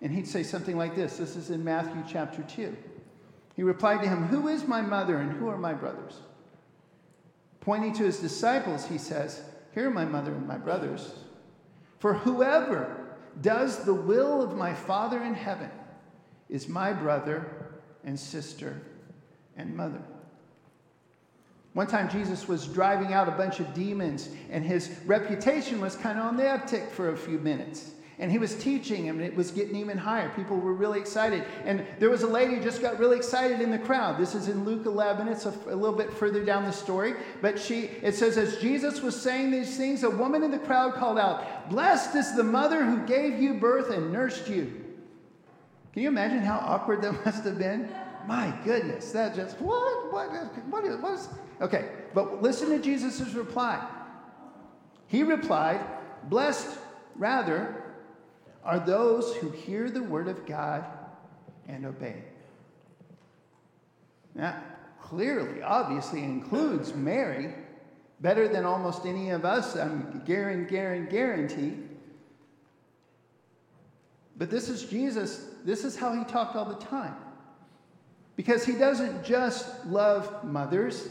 And 0.00 0.12
he'd 0.12 0.28
say 0.28 0.44
something 0.44 0.76
like 0.76 0.94
this 0.94 1.16
this 1.16 1.34
is 1.34 1.50
in 1.50 1.64
Matthew 1.64 2.04
chapter 2.08 2.42
2. 2.42 2.76
He 3.56 3.64
replied 3.64 4.02
to 4.02 4.08
him, 4.08 4.28
Who 4.28 4.46
is 4.46 4.68
my 4.68 4.82
mother 4.82 5.16
and 5.16 5.32
who 5.32 5.48
are 5.48 5.58
my 5.58 5.74
brothers? 5.74 6.20
Pointing 7.68 7.92
to 7.92 8.04
his 8.04 8.18
disciples, 8.18 8.86
he 8.86 8.96
says, 8.96 9.42
Here 9.74 9.88
are 9.88 9.90
my 9.90 10.06
mother 10.06 10.32
and 10.32 10.48
my 10.48 10.56
brothers. 10.56 11.12
For 11.98 12.14
whoever 12.14 13.08
does 13.42 13.84
the 13.84 13.92
will 13.92 14.40
of 14.40 14.56
my 14.56 14.72
Father 14.72 15.22
in 15.22 15.34
heaven 15.34 15.68
is 16.48 16.66
my 16.66 16.94
brother 16.94 17.44
and 18.04 18.18
sister 18.18 18.80
and 19.58 19.76
mother. 19.76 20.00
One 21.74 21.88
time, 21.88 22.08
Jesus 22.08 22.48
was 22.48 22.66
driving 22.66 23.12
out 23.12 23.28
a 23.28 23.32
bunch 23.32 23.60
of 23.60 23.74
demons, 23.74 24.30
and 24.50 24.64
his 24.64 24.90
reputation 25.04 25.78
was 25.78 25.94
kind 25.94 26.18
of 26.18 26.24
on 26.24 26.38
the 26.38 26.44
uptick 26.44 26.90
for 26.92 27.10
a 27.10 27.16
few 27.18 27.38
minutes. 27.38 27.90
And 28.20 28.32
he 28.32 28.38
was 28.38 28.56
teaching 28.56 29.04
him, 29.04 29.20
and 29.20 29.24
it 29.24 29.36
was 29.36 29.52
getting 29.52 29.76
even 29.76 29.96
higher. 29.96 30.28
People 30.30 30.56
were 30.56 30.74
really 30.74 30.98
excited. 30.98 31.44
And 31.64 31.86
there 32.00 32.10
was 32.10 32.22
a 32.22 32.26
lady 32.26 32.56
who 32.56 32.60
just 32.60 32.82
got 32.82 32.98
really 32.98 33.16
excited 33.16 33.60
in 33.60 33.70
the 33.70 33.78
crowd. 33.78 34.18
This 34.18 34.34
is 34.34 34.48
in 34.48 34.64
Luke 34.64 34.86
11. 34.86 35.28
It's 35.28 35.46
a, 35.46 35.54
a, 35.66 35.76
little 35.76 35.96
bit 35.96 36.12
further 36.12 36.44
down 36.44 36.64
the 36.64 36.72
story. 36.72 37.14
But 37.40 37.60
she, 37.60 37.90
it 38.02 38.16
says, 38.16 38.36
as 38.36 38.56
Jesus 38.56 39.00
was 39.00 39.20
saying 39.20 39.52
these 39.52 39.76
things, 39.76 40.02
a 40.02 40.10
woman 40.10 40.42
in 40.42 40.50
the 40.50 40.58
crowd 40.58 40.94
called 40.94 41.18
out, 41.18 41.70
Blessed 41.70 42.16
is 42.16 42.34
the 42.34 42.42
mother 42.42 42.84
who 42.84 43.06
gave 43.06 43.40
you 43.40 43.54
birth 43.54 43.90
and 43.90 44.12
nursed 44.12 44.48
you. 44.48 44.64
Can 45.92 46.02
you 46.02 46.08
imagine 46.08 46.40
how 46.40 46.58
awkward 46.58 47.02
that 47.02 47.12
must 47.24 47.44
have 47.44 47.58
been? 47.58 47.88
My 48.26 48.52
goodness, 48.64 49.12
that 49.12 49.36
just, 49.36 49.60
what? 49.60 50.12
What, 50.12 50.28
what, 50.68 50.84
is, 50.84 50.96
what 50.98 51.14
is, 51.14 51.28
okay, 51.60 51.90
but 52.14 52.42
listen 52.42 52.68
to 52.70 52.78
Jesus' 52.78 53.32
reply. 53.32 53.86
He 55.06 55.22
replied, 55.22 55.80
Blessed, 56.24 56.78
rather, 57.16 57.77
are 58.64 58.80
those 58.80 59.34
who 59.36 59.50
hear 59.50 59.90
the 59.90 60.02
word 60.02 60.28
of 60.28 60.46
God 60.46 60.84
and 61.66 61.86
obey. 61.86 62.22
That 64.34 65.00
clearly, 65.00 65.62
obviously 65.62 66.22
includes 66.22 66.94
Mary, 66.94 67.54
better 68.20 68.48
than 68.48 68.64
almost 68.64 69.06
any 69.06 69.30
of 69.30 69.44
us, 69.44 69.76
I'm 69.76 70.22
guarantee, 70.24 71.10
guarantee. 71.10 71.74
But 74.36 74.50
this 74.50 74.68
is 74.68 74.84
Jesus, 74.84 75.46
this 75.64 75.84
is 75.84 75.96
how 75.96 76.12
he 76.12 76.24
talked 76.24 76.56
all 76.56 76.64
the 76.64 76.84
time. 76.84 77.16
Because 78.36 78.64
he 78.64 78.72
doesn't 78.72 79.24
just 79.24 79.86
love 79.86 80.44
mothers 80.44 81.08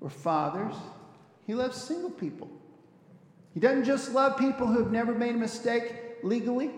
or 0.00 0.10
fathers, 0.10 0.74
he 1.46 1.54
loves 1.54 1.80
single 1.80 2.10
people. 2.10 2.50
He 3.54 3.60
doesn't 3.60 3.84
just 3.84 4.12
love 4.12 4.36
people 4.36 4.66
who 4.66 4.78
have 4.82 4.90
never 4.90 5.14
made 5.14 5.34
a 5.34 5.38
mistake, 5.38 5.94
legally 6.22 6.70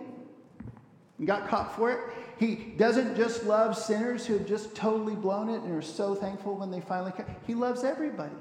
and 1.18 1.26
got 1.26 1.48
caught 1.48 1.74
for 1.76 1.90
it. 1.90 1.98
He 2.38 2.56
doesn't 2.76 3.16
just 3.16 3.44
love 3.44 3.76
sinners 3.76 4.26
who 4.26 4.34
have 4.34 4.46
just 4.46 4.74
totally 4.74 5.14
blown 5.14 5.48
it 5.48 5.62
and 5.62 5.72
are 5.72 5.82
so 5.82 6.14
thankful 6.14 6.56
when 6.56 6.70
they 6.70 6.80
finally 6.80 7.12
come. 7.12 7.26
He 7.46 7.54
loves 7.54 7.84
everybody. 7.84 8.34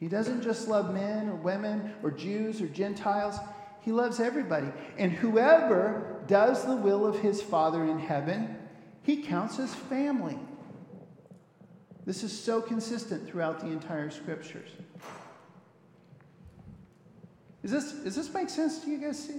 He 0.00 0.08
doesn't 0.08 0.42
just 0.42 0.66
love 0.66 0.92
men 0.92 1.28
or 1.28 1.36
women 1.36 1.92
or 2.02 2.10
Jews 2.10 2.60
or 2.60 2.66
Gentiles. 2.66 3.38
He 3.82 3.92
loves 3.92 4.18
everybody. 4.18 4.68
And 4.98 5.12
whoever 5.12 6.22
does 6.26 6.64
the 6.64 6.76
will 6.76 7.06
of 7.06 7.20
his 7.20 7.42
Father 7.42 7.84
in 7.84 7.98
heaven, 7.98 8.56
he 9.02 9.22
counts 9.22 9.58
as 9.58 9.74
family. 9.74 10.38
This 12.04 12.24
is 12.24 12.36
so 12.36 12.60
consistent 12.60 13.28
throughout 13.28 13.60
the 13.60 13.68
entire 13.68 14.10
scriptures. 14.10 14.70
Is 17.62 17.70
this, 17.70 17.92
does 17.92 18.16
this 18.16 18.34
make 18.34 18.50
sense 18.50 18.80
to 18.80 18.90
you 18.90 18.98
guys? 18.98 19.30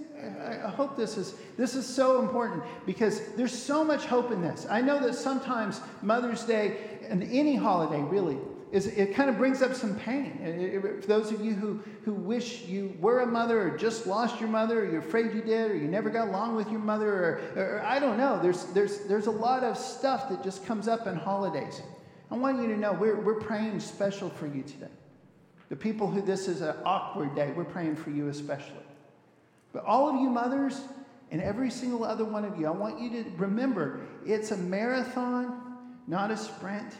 I, 0.42 0.68
I 0.68 0.70
hope 0.70 0.96
this 0.96 1.18
is, 1.18 1.36
this 1.58 1.76
is 1.76 1.86
so 1.86 2.22
important 2.22 2.64
because 2.86 3.34
there's 3.36 3.52
so 3.52 3.84
much 3.84 4.06
hope 4.06 4.32
in 4.32 4.42
this. 4.42 4.66
I 4.70 4.80
know 4.80 5.00
that 5.02 5.16
sometimes 5.16 5.82
Mother's 6.02 6.46
Day 6.46 6.78
and 7.10 7.22
any 7.24 7.56
holiday 7.56 8.00
really 8.00 8.38
is, 8.72 8.88
it 8.88 9.14
kind 9.14 9.30
of 9.30 9.38
brings 9.38 9.62
up 9.62 9.76
some 9.76 10.00
pain. 10.00 10.40
It, 10.42 10.86
it, 10.86 11.02
for 11.02 11.08
those 11.08 11.34
of 11.34 11.44
you 11.44 11.54
who, 11.54 11.84
who 12.06 12.14
wish 12.14 12.64
you 12.64 12.96
were 13.02 13.22
a 13.22 13.28
mother 13.28 13.62
or 13.62 13.78
just 13.78 14.08
lost 14.08 14.40
your 14.40 14.50
mother 14.50 14.86
or 14.86 14.90
you're 14.90 15.00
afraid 15.00 15.34
you 15.34 15.42
did 15.42 15.70
or 15.70 15.76
you 15.76 15.90
never 15.90 16.10
got 16.10 16.30
along 16.30 16.56
with 16.56 16.72
your 16.72 16.80
mother 16.80 17.14
or, 17.14 17.42
or 17.62 17.84
I 17.86 18.00
don't 18.00 18.18
know, 18.18 18.42
there's, 18.42 18.66
there's, 18.68 19.00
there's 19.00 19.28
a 19.28 19.32
lot 19.32 19.64
of 19.64 19.78
stuff 19.78 20.30
that 20.30 20.44
just 20.44 20.66
comes 20.66 20.88
up 20.88 21.08
in 21.08 21.16
holidays. 21.16 21.82
I 22.32 22.36
want 22.36 22.62
you 22.62 22.68
to 22.70 22.78
know 22.78 22.94
we're, 22.94 23.20
we're 23.20 23.42
praying 23.42 23.82
special 23.82 24.30
for 24.30 24.48
you 24.48 24.64
today. 24.64 24.88
The 25.74 25.80
people 25.80 26.08
who 26.08 26.22
this 26.22 26.48
is 26.48 26.62
an 26.62 26.76
awkward 26.86 27.34
day, 27.34 27.52
we're 27.58 27.64
praying 27.64 27.96
for 27.96 28.12
you 28.12 28.28
especially. 28.28 28.86
But 29.72 29.84
all 29.84 30.08
of 30.08 30.22
you 30.22 30.30
mothers 30.30 30.80
and 31.32 31.42
every 31.42 31.72
single 31.72 32.04
other 32.04 32.24
one 32.24 32.46
of 32.46 32.60
you, 32.60 32.68
I 32.68 32.70
want 32.70 33.02
you 33.02 33.10
to 33.24 33.28
remember 33.38 34.02
it's 34.24 34.52
a 34.52 34.58
marathon, 34.58 35.80
not 36.06 36.30
a 36.30 36.38
sprint. 36.38 36.94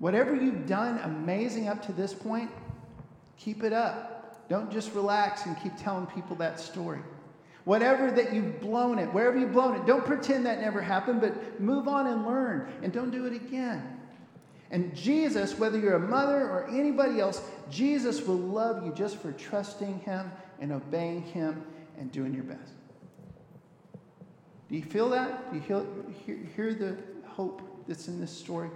Whatever 0.00 0.34
you've 0.34 0.66
done 0.66 0.98
amazing 0.98 1.66
up 1.66 1.80
to 1.86 1.92
this 1.92 2.12
point, 2.12 2.50
keep 3.38 3.62
it 3.62 3.72
up. 3.72 4.46
Don't 4.50 4.70
just 4.70 4.92
relax 4.92 5.46
and 5.46 5.58
keep 5.62 5.78
telling 5.78 6.04
people 6.04 6.36
that 6.36 6.60
story. 6.60 7.00
Whatever 7.64 8.10
that 8.10 8.34
you've 8.34 8.60
blown 8.60 8.98
it, 8.98 9.06
wherever 9.14 9.38
you've 9.38 9.54
blown 9.54 9.76
it, 9.76 9.86
don't 9.86 10.04
pretend 10.04 10.44
that 10.44 10.60
never 10.60 10.82
happened, 10.82 11.22
but 11.22 11.58
move 11.58 11.88
on 11.88 12.06
and 12.06 12.26
learn 12.26 12.70
and 12.82 12.92
don't 12.92 13.10
do 13.10 13.24
it 13.24 13.32
again. 13.32 13.95
And 14.70 14.94
Jesus, 14.94 15.58
whether 15.58 15.78
you're 15.78 15.94
a 15.94 16.00
mother 16.00 16.48
or 16.48 16.68
anybody 16.68 17.20
else, 17.20 17.40
Jesus 17.70 18.22
will 18.22 18.38
love 18.38 18.84
you 18.84 18.92
just 18.92 19.18
for 19.18 19.32
trusting 19.32 20.00
Him 20.00 20.30
and 20.60 20.72
obeying 20.72 21.22
Him 21.22 21.64
and 21.98 22.10
doing 22.10 22.34
your 22.34 22.44
best. 22.44 22.72
Do 24.68 24.76
you 24.76 24.82
feel 24.82 25.08
that? 25.10 25.52
Do 25.52 25.56
you 25.56 26.12
hear, 26.24 26.36
hear 26.56 26.74
the 26.74 26.96
hope 27.28 27.62
that's 27.86 28.08
in 28.08 28.20
this 28.20 28.32
story? 28.32 28.70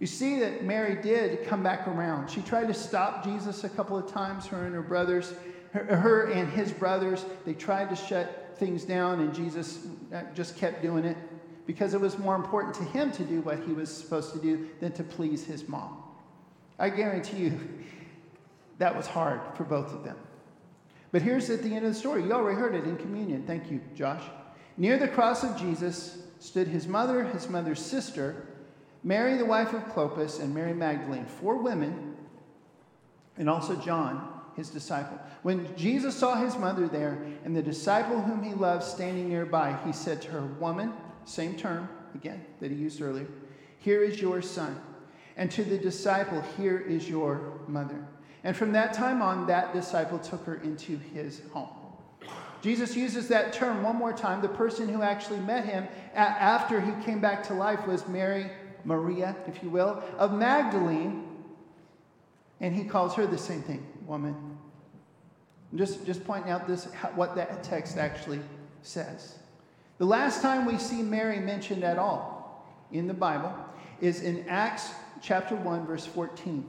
You 0.00 0.06
see 0.06 0.38
that 0.40 0.64
Mary 0.64 1.00
did 1.00 1.46
come 1.46 1.62
back 1.62 1.88
around. 1.88 2.28
She 2.28 2.42
tried 2.42 2.68
to 2.68 2.74
stop 2.74 3.24
Jesus 3.24 3.64
a 3.64 3.68
couple 3.68 3.96
of 3.96 4.06
times, 4.06 4.46
her 4.46 4.66
and 4.66 4.74
her 4.74 4.82
brothers, 4.82 5.32
her, 5.72 5.96
her 5.96 6.30
and 6.30 6.50
his 6.50 6.72
brothers. 6.72 7.24
They 7.46 7.54
tried 7.54 7.88
to 7.88 7.96
shut 7.96 8.54
things 8.58 8.84
down, 8.84 9.20
and 9.20 9.34
Jesus 9.34 9.86
just 10.34 10.58
kept 10.58 10.82
doing 10.82 11.04
it 11.04 11.16
because 11.66 11.94
it 11.94 12.00
was 12.00 12.18
more 12.18 12.34
important 12.34 12.74
to 12.74 12.84
him 12.84 13.10
to 13.12 13.24
do 13.24 13.40
what 13.40 13.60
he 13.60 13.72
was 13.72 13.94
supposed 13.94 14.32
to 14.32 14.38
do 14.38 14.68
than 14.80 14.92
to 14.92 15.02
please 15.02 15.44
his 15.44 15.68
mom. 15.68 16.02
I 16.78 16.90
guarantee 16.90 17.38
you 17.38 17.60
that 18.78 18.94
was 18.94 19.06
hard 19.06 19.40
for 19.56 19.64
both 19.64 19.92
of 19.92 20.04
them. 20.04 20.16
But 21.12 21.22
here's 21.22 21.48
at 21.48 21.62
the 21.62 21.74
end 21.74 21.86
of 21.86 21.94
the 21.94 21.98
story. 21.98 22.24
You 22.24 22.32
already 22.32 22.58
heard 22.58 22.74
it 22.74 22.84
in 22.84 22.96
communion. 22.96 23.44
Thank 23.46 23.70
you, 23.70 23.80
Josh. 23.94 24.22
Near 24.76 24.98
the 24.98 25.06
cross 25.06 25.44
of 25.44 25.56
Jesus 25.56 26.18
stood 26.40 26.66
his 26.66 26.88
mother, 26.88 27.24
his 27.24 27.48
mother's 27.48 27.78
sister, 27.78 28.48
Mary, 29.04 29.36
the 29.36 29.44
wife 29.44 29.72
of 29.72 29.84
Clopas, 29.84 30.40
and 30.40 30.52
Mary 30.52 30.74
Magdalene, 30.74 31.26
four 31.26 31.56
women, 31.56 32.16
and 33.36 33.48
also 33.48 33.76
John, 33.76 34.28
his 34.56 34.70
disciple. 34.70 35.18
When 35.42 35.76
Jesus 35.76 36.16
saw 36.16 36.34
his 36.36 36.56
mother 36.56 36.88
there 36.88 37.24
and 37.44 37.54
the 37.54 37.62
disciple 37.62 38.20
whom 38.20 38.42
he 38.42 38.54
loved 38.54 38.82
standing 38.82 39.28
nearby, 39.28 39.78
he 39.84 39.92
said 39.92 40.22
to 40.22 40.30
her, 40.32 40.40
Woman, 40.40 40.92
same 41.24 41.56
term 41.56 41.88
again 42.14 42.44
that 42.60 42.70
he 42.70 42.76
used 42.76 43.00
earlier, 43.00 43.26
here 43.78 44.02
is 44.02 44.20
your 44.20 44.40
son. 44.42 44.80
And 45.36 45.50
to 45.50 45.64
the 45.64 45.78
disciple, 45.78 46.42
here 46.56 46.78
is 46.78 47.08
your 47.08 47.60
mother. 47.66 48.06
And 48.44 48.56
from 48.56 48.72
that 48.72 48.92
time 48.92 49.20
on, 49.20 49.46
that 49.48 49.72
disciple 49.72 50.18
took 50.18 50.44
her 50.44 50.56
into 50.56 50.96
his 50.96 51.42
home. 51.52 51.70
Jesus 52.62 52.96
uses 52.96 53.28
that 53.28 53.52
term 53.52 53.82
one 53.82 53.96
more 53.96 54.12
time. 54.12 54.40
The 54.40 54.48
person 54.48 54.88
who 54.88 55.02
actually 55.02 55.40
met 55.40 55.66
him 55.66 55.86
after 56.14 56.80
he 56.80 56.92
came 57.04 57.20
back 57.20 57.42
to 57.48 57.54
life 57.54 57.86
was 57.86 58.06
Mary, 58.08 58.50
Maria, 58.84 59.36
if 59.46 59.62
you 59.62 59.70
will, 59.70 60.02
of 60.18 60.32
Magdalene. 60.32 61.26
And 62.60 62.74
he 62.74 62.84
calls 62.84 63.14
her 63.16 63.26
the 63.26 63.36
same 63.36 63.60
thing, 63.62 63.86
woman. 64.06 64.56
just, 65.74 66.06
just 66.06 66.24
pointing 66.24 66.50
out 66.50 66.66
this, 66.66 66.84
what 67.14 67.34
that 67.34 67.62
text 67.62 67.98
actually 67.98 68.40
says. 68.82 69.38
The 69.98 70.04
last 70.04 70.42
time 70.42 70.66
we 70.66 70.76
see 70.76 71.02
Mary 71.02 71.38
mentioned 71.38 71.84
at 71.84 71.98
all 71.98 72.66
in 72.90 73.06
the 73.06 73.14
Bible 73.14 73.54
is 74.00 74.22
in 74.22 74.44
Acts 74.48 74.90
chapter 75.22 75.54
1, 75.54 75.86
verse 75.86 76.04
14. 76.04 76.68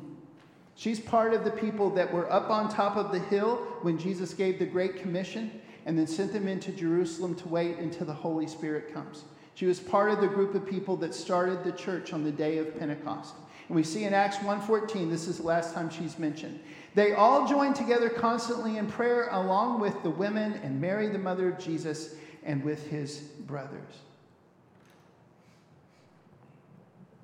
She's 0.75 0.99
part 0.99 1.33
of 1.33 1.43
the 1.43 1.49
people 1.49 1.89
that 1.91 2.13
were 2.13 2.31
up 2.31 2.51
on 2.51 2.69
top 2.69 2.97
of 2.97 3.11
the 3.11 3.19
hill 3.19 3.55
when 3.81 3.97
Jesus 3.97 4.35
gave 4.35 4.59
the 4.59 4.65
Great 4.65 4.97
Commission 4.97 5.59
and 5.87 5.97
then 5.97 6.05
sent 6.05 6.33
them 6.33 6.47
into 6.47 6.71
Jerusalem 6.71 7.33
to 7.35 7.47
wait 7.47 7.77
until 7.79 8.05
the 8.05 8.13
Holy 8.13 8.45
Spirit 8.45 8.93
comes. 8.93 9.23
She 9.55 9.65
was 9.65 9.79
part 9.79 10.11
of 10.11 10.21
the 10.21 10.27
group 10.27 10.53
of 10.53 10.67
people 10.67 10.95
that 10.97 11.15
started 11.15 11.63
the 11.63 11.71
church 11.71 12.13
on 12.13 12.23
the 12.23 12.31
day 12.31 12.59
of 12.59 12.77
Pentecost. 12.77 13.33
And 13.69 13.75
we 13.75 13.83
see 13.83 14.03
in 14.03 14.13
Acts 14.13 14.37
1:14, 14.37 15.09
this 15.09 15.27
is 15.27 15.37
the 15.37 15.47
last 15.47 15.73
time 15.73 15.89
she's 15.89 16.19
mentioned. 16.19 16.59
They 16.93 17.13
all 17.13 17.47
joined 17.47 17.75
together 17.75 18.09
constantly 18.09 18.77
in 18.77 18.85
prayer 18.85 19.29
along 19.31 19.79
with 19.79 20.03
the 20.03 20.11
women 20.11 20.59
and 20.63 20.79
Mary 20.79 21.07
the 21.07 21.17
mother 21.17 21.49
of 21.49 21.57
Jesus 21.57 22.15
and 22.45 22.63
with 22.63 22.87
his 22.87 23.17
brothers. 23.17 23.95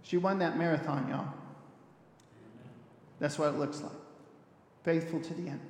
She 0.04 0.18
won 0.18 0.40
that 0.40 0.58
marathon, 0.58 1.08
y'all. 1.08 1.28
That's 3.20 3.40
what 3.40 3.54
it 3.54 3.58
looks 3.58 3.82
like. 3.82 3.92
Faithful 4.84 5.22
to 5.22 5.34
the 5.36 5.48
end. 5.48 5.62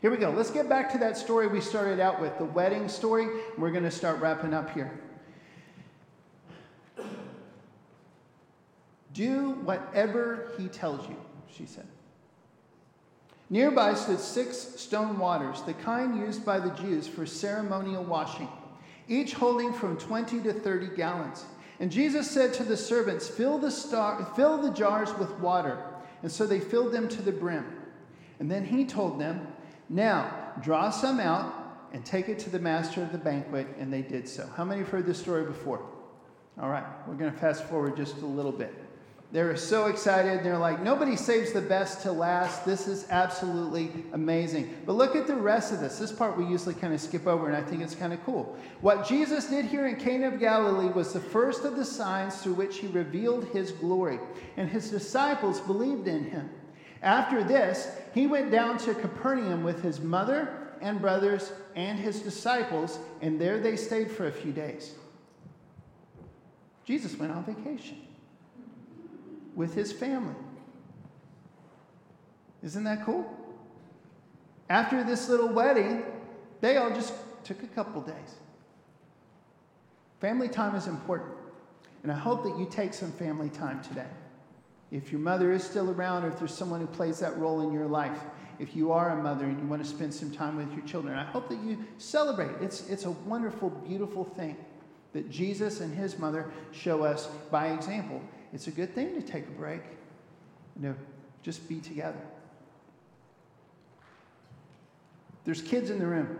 Here 0.00 0.10
we 0.10 0.16
go. 0.16 0.30
Let's 0.30 0.50
get 0.50 0.68
back 0.68 0.90
to 0.92 0.98
that 0.98 1.16
story 1.16 1.46
we 1.46 1.60
started 1.60 2.00
out 2.00 2.20
with, 2.20 2.36
the 2.38 2.44
wedding 2.44 2.88
story. 2.88 3.28
We're 3.56 3.70
going 3.70 3.84
to 3.84 3.90
start 3.90 4.18
wrapping 4.20 4.52
up 4.52 4.70
here. 4.70 4.98
Do 9.12 9.50
whatever 9.62 10.50
he 10.58 10.66
tells 10.68 11.06
you, 11.08 11.16
she 11.54 11.66
said. 11.66 11.86
Nearby 13.52 13.92
stood 13.92 14.18
six 14.18 14.56
stone 14.56 15.18
waters, 15.18 15.60
the 15.60 15.74
kind 15.74 16.16
used 16.16 16.42
by 16.42 16.58
the 16.58 16.70
Jews 16.70 17.06
for 17.06 17.26
ceremonial 17.26 18.02
washing, 18.02 18.48
each 19.08 19.34
holding 19.34 19.74
from 19.74 19.98
20 19.98 20.40
to 20.40 20.54
30 20.54 20.96
gallons. 20.96 21.44
And 21.78 21.92
Jesus 21.92 22.30
said 22.30 22.54
to 22.54 22.64
the 22.64 22.78
servants, 22.78 23.28
Fill 23.28 23.58
the, 23.58 23.70
star, 23.70 24.24
fill 24.34 24.56
the 24.56 24.70
jars 24.70 25.12
with 25.18 25.30
water. 25.32 25.84
And 26.22 26.32
so 26.32 26.46
they 26.46 26.60
filled 26.60 26.92
them 26.92 27.10
to 27.10 27.20
the 27.20 27.30
brim. 27.30 27.66
And 28.40 28.50
then 28.50 28.64
he 28.64 28.86
told 28.86 29.20
them, 29.20 29.46
Now 29.90 30.54
draw 30.62 30.88
some 30.88 31.20
out 31.20 31.52
and 31.92 32.06
take 32.06 32.30
it 32.30 32.38
to 32.38 32.50
the 32.50 32.58
master 32.58 33.02
of 33.02 33.12
the 33.12 33.18
banquet. 33.18 33.66
And 33.78 33.92
they 33.92 34.00
did 34.00 34.26
so. 34.26 34.48
How 34.56 34.64
many 34.64 34.80
have 34.80 34.88
heard 34.88 35.04
this 35.04 35.20
story 35.20 35.44
before? 35.44 35.84
All 36.58 36.70
right, 36.70 36.86
we're 37.06 37.16
going 37.16 37.30
to 37.30 37.38
fast 37.38 37.64
forward 37.64 37.98
just 37.98 38.16
a 38.22 38.26
little 38.26 38.50
bit. 38.50 38.81
They 39.32 39.42
were 39.42 39.56
so 39.56 39.86
excited. 39.86 40.44
They're 40.44 40.58
like, 40.58 40.82
nobody 40.82 41.16
saves 41.16 41.52
the 41.52 41.62
best 41.62 42.02
to 42.02 42.12
last. 42.12 42.66
This 42.66 42.86
is 42.86 43.06
absolutely 43.08 43.90
amazing. 44.12 44.76
But 44.84 44.92
look 44.92 45.16
at 45.16 45.26
the 45.26 45.34
rest 45.34 45.72
of 45.72 45.80
this. 45.80 45.98
This 45.98 46.12
part 46.12 46.36
we 46.36 46.44
usually 46.44 46.74
kind 46.74 46.92
of 46.92 47.00
skip 47.00 47.26
over, 47.26 47.46
and 47.46 47.56
I 47.56 47.62
think 47.62 47.80
it's 47.80 47.94
kind 47.94 48.12
of 48.12 48.22
cool. 48.24 48.58
What 48.82 49.08
Jesus 49.08 49.46
did 49.46 49.64
here 49.64 49.86
in 49.86 49.96
Cana 49.96 50.28
of 50.28 50.38
Galilee 50.38 50.92
was 50.92 51.14
the 51.14 51.20
first 51.20 51.64
of 51.64 51.76
the 51.76 51.84
signs 51.84 52.42
through 52.42 52.54
which 52.54 52.76
he 52.76 52.88
revealed 52.88 53.46
his 53.46 53.72
glory, 53.72 54.20
and 54.58 54.68
his 54.68 54.90
disciples 54.90 55.60
believed 55.60 56.08
in 56.08 56.24
him. 56.24 56.50
After 57.00 57.42
this, 57.42 57.88
he 58.12 58.26
went 58.26 58.50
down 58.50 58.76
to 58.78 58.94
Capernaum 58.94 59.64
with 59.64 59.82
his 59.82 59.98
mother 59.98 60.58
and 60.82 61.00
brothers 61.00 61.52
and 61.74 61.98
his 61.98 62.20
disciples, 62.20 62.98
and 63.22 63.40
there 63.40 63.58
they 63.58 63.76
stayed 63.76 64.10
for 64.10 64.26
a 64.26 64.32
few 64.32 64.52
days. 64.52 64.94
Jesus 66.84 67.16
went 67.16 67.32
on 67.32 67.44
vacation 67.44 67.96
with 69.54 69.74
his 69.74 69.92
family. 69.92 70.34
Isn't 72.62 72.84
that 72.84 73.04
cool? 73.04 73.26
After 74.70 75.04
this 75.04 75.28
little 75.28 75.48
wedding, 75.48 76.04
they 76.60 76.76
all 76.76 76.90
just 76.90 77.12
took 77.44 77.62
a 77.62 77.66
couple 77.66 78.00
days. 78.00 78.36
Family 80.20 80.48
time 80.48 80.74
is 80.76 80.86
important. 80.86 81.32
And 82.02 82.10
I 82.10 82.16
hope 82.16 82.42
that 82.44 82.56
you 82.58 82.66
take 82.70 82.94
some 82.94 83.12
family 83.12 83.48
time 83.50 83.82
today. 83.82 84.06
If 84.90 85.10
your 85.10 85.20
mother 85.20 85.52
is 85.52 85.64
still 85.64 85.90
around, 85.90 86.24
or 86.24 86.28
if 86.28 86.38
there's 86.38 86.54
someone 86.54 86.80
who 86.80 86.86
plays 86.86 87.18
that 87.20 87.36
role 87.38 87.66
in 87.66 87.72
your 87.72 87.86
life, 87.86 88.18
if 88.58 88.76
you 88.76 88.92
are 88.92 89.18
a 89.18 89.22
mother 89.22 89.44
and 89.46 89.58
you 89.58 89.66
want 89.66 89.82
to 89.82 89.88
spend 89.88 90.12
some 90.12 90.30
time 90.30 90.56
with 90.56 90.72
your 90.72 90.84
children, 90.86 91.18
I 91.18 91.24
hope 91.24 91.48
that 91.48 91.62
you 91.62 91.84
celebrate. 91.98 92.50
It's, 92.60 92.88
it's 92.88 93.04
a 93.04 93.10
wonderful, 93.10 93.70
beautiful 93.70 94.24
thing 94.24 94.56
that 95.12 95.30
Jesus 95.30 95.80
and 95.80 95.94
his 95.94 96.18
mother 96.18 96.50
show 96.70 97.02
us 97.02 97.26
by 97.50 97.68
example 97.68 98.20
it's 98.52 98.66
a 98.66 98.70
good 98.70 98.94
thing 98.94 99.14
to 99.20 99.26
take 99.26 99.46
a 99.46 99.52
break 99.52 99.82
and 100.74 100.84
to 100.84 100.94
just 101.42 101.68
be 101.68 101.80
together. 101.80 102.20
There's 105.44 105.62
kids 105.62 105.90
in 105.90 105.98
the 105.98 106.06
room, 106.06 106.38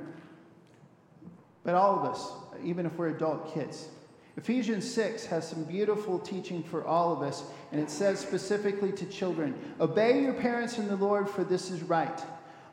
but 1.65 1.75
all 1.75 1.99
of 1.99 2.05
us, 2.05 2.33
even 2.65 2.87
if 2.87 2.97
we're 2.97 3.09
adult 3.09 3.53
kids. 3.53 3.89
Ephesians 4.37 4.91
6 4.91 5.27
has 5.27 5.47
some 5.47 5.65
beautiful 5.65 6.19
teaching 6.19 6.63
for 6.63 6.87
all 6.87 7.13
of 7.13 7.21
us, 7.23 7.43
and 7.71 7.81
it 7.81 7.91
says 7.91 8.19
specifically 8.19 8.93
to 8.93 9.05
children 9.07 9.55
Obey 9.81 10.23
your 10.23 10.33
parents 10.35 10.79
in 10.79 10.89
the 10.89 10.97
Lord, 10.97 11.29
for 11.29 11.45
this 11.45 11.71
is 11.71 11.83
right. 11.83 12.23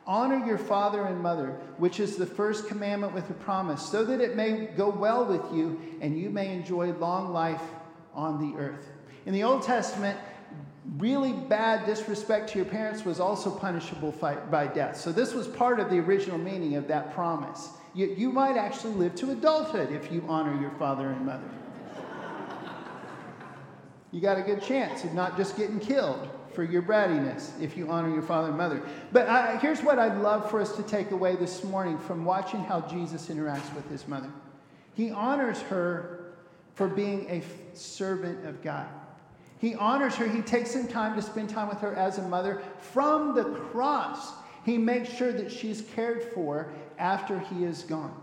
Honor 0.06 0.44
your 0.46 0.58
father 0.58 1.04
and 1.04 1.20
mother, 1.20 1.50
which 1.76 2.00
is 2.00 2.16
the 2.16 2.26
first 2.26 2.66
commandment 2.66 3.12
with 3.12 3.28
a 3.28 3.34
promise, 3.34 3.86
so 3.86 4.04
that 4.04 4.20
it 4.20 4.34
may 4.34 4.66
go 4.66 4.88
well 4.88 5.24
with 5.24 5.52
you 5.52 5.80
and 6.00 6.18
you 6.18 6.30
may 6.30 6.52
enjoy 6.52 6.92
long 6.94 7.32
life 7.32 7.62
on 8.14 8.40
the 8.40 8.58
earth. 8.58 8.86
In 9.26 9.32
the 9.32 9.42
Old 9.42 9.62
Testament, 9.62 10.18
really 10.98 11.32
bad 11.32 11.86
disrespect 11.86 12.50
to 12.50 12.58
your 12.58 12.66
parents 12.66 13.04
was 13.04 13.20
also 13.20 13.50
punishable 13.50 14.12
by 14.12 14.66
death. 14.66 14.96
So, 14.96 15.12
this 15.12 15.34
was 15.34 15.46
part 15.46 15.78
of 15.78 15.90
the 15.90 15.98
original 15.98 16.38
meaning 16.38 16.76
of 16.76 16.88
that 16.88 17.14
promise. 17.14 17.70
You, 17.94 18.14
you 18.16 18.32
might 18.32 18.56
actually 18.56 18.94
live 18.94 19.14
to 19.16 19.32
adulthood 19.32 19.92
if 19.92 20.12
you 20.12 20.24
honor 20.28 20.58
your 20.60 20.70
father 20.72 21.10
and 21.10 21.26
mother. 21.26 21.50
you 24.12 24.20
got 24.20 24.38
a 24.38 24.42
good 24.42 24.62
chance 24.62 25.04
of 25.04 25.12
not 25.12 25.36
just 25.36 25.56
getting 25.56 25.80
killed 25.80 26.28
for 26.54 26.64
your 26.64 26.82
brattiness 26.82 27.60
if 27.60 27.76
you 27.76 27.90
honor 27.90 28.12
your 28.12 28.22
father 28.22 28.48
and 28.48 28.56
mother. 28.56 28.82
But 29.12 29.28
I, 29.28 29.56
here's 29.58 29.82
what 29.82 29.98
I'd 29.98 30.18
love 30.18 30.50
for 30.50 30.60
us 30.60 30.74
to 30.76 30.82
take 30.82 31.10
away 31.10 31.36
this 31.36 31.62
morning 31.64 31.98
from 31.98 32.24
watching 32.24 32.60
how 32.60 32.80
Jesus 32.82 33.28
interacts 33.28 33.72
with 33.74 33.88
his 33.90 34.06
mother. 34.08 34.30
He 34.94 35.10
honors 35.10 35.60
her 35.62 36.34
for 36.74 36.88
being 36.88 37.28
a 37.30 37.42
servant 37.76 38.46
of 38.46 38.62
God. 38.62 38.88
He 39.60 39.74
honors 39.74 40.14
her. 40.16 40.26
He 40.26 40.40
takes 40.40 40.70
some 40.70 40.88
time 40.88 41.14
to 41.16 41.22
spend 41.22 41.50
time 41.50 41.68
with 41.68 41.80
her 41.80 41.94
as 41.94 42.18
a 42.18 42.22
mother. 42.22 42.62
From 42.78 43.34
the 43.34 43.44
cross, 43.44 44.32
he 44.64 44.78
makes 44.78 45.12
sure 45.12 45.32
that 45.32 45.52
she's 45.52 45.82
cared 45.94 46.22
for 46.32 46.72
after 46.98 47.38
he 47.38 47.64
is 47.64 47.82
gone. 47.82 48.14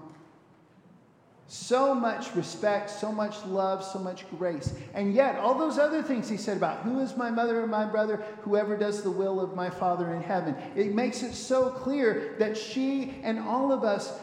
So 1.49 1.95
much 1.95 2.35
respect, 2.35 2.89
so 2.89 3.11
much 3.11 3.45
love, 3.45 3.83
so 3.83 3.99
much 3.99 4.29
grace. 4.37 4.73
And 4.93 5.13
yet, 5.13 5.37
all 5.37 5.57
those 5.57 5.77
other 5.77 6.03
things 6.03 6.27
he 6.27 6.35
said 6.35 6.57
about 6.57 6.79
who 6.79 6.99
is 6.99 7.15
my 7.15 7.29
mother 7.29 7.61
and 7.61 7.71
my 7.71 7.85
brother, 7.85 8.25
whoever 8.41 8.75
does 8.75 9.01
the 9.01 9.11
will 9.11 9.39
of 9.39 9.55
my 9.55 9.69
Father 9.69 10.13
in 10.13 10.21
heaven, 10.21 10.55
it 10.75 10.93
makes 10.93 11.23
it 11.23 11.33
so 11.33 11.69
clear 11.69 12.35
that 12.39 12.57
she 12.57 13.15
and 13.23 13.39
all 13.39 13.71
of 13.71 13.83
us, 13.85 14.19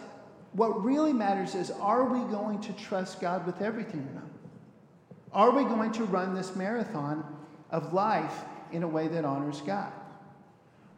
what 0.53 0.85
really 0.85 1.15
matters 1.15 1.55
is 1.55 1.71
are 1.71 2.05
we 2.05 2.21
going 2.31 2.61
to 2.61 2.73
trust 2.75 3.21
God 3.21 3.47
with 3.47 3.63
everything 3.63 4.01
or 4.01 4.15
not? 4.17 4.34
Are 5.35 5.51
we 5.51 5.65
going 5.65 5.91
to 5.93 6.05
run 6.05 6.35
this 6.35 6.55
marathon 6.55 7.25
of 7.71 7.93
life 7.93 8.45
in 8.71 8.85
a 8.85 8.89
way 8.89 9.09
that 9.09 9.25
honors 9.25 9.61
God? 9.63 9.93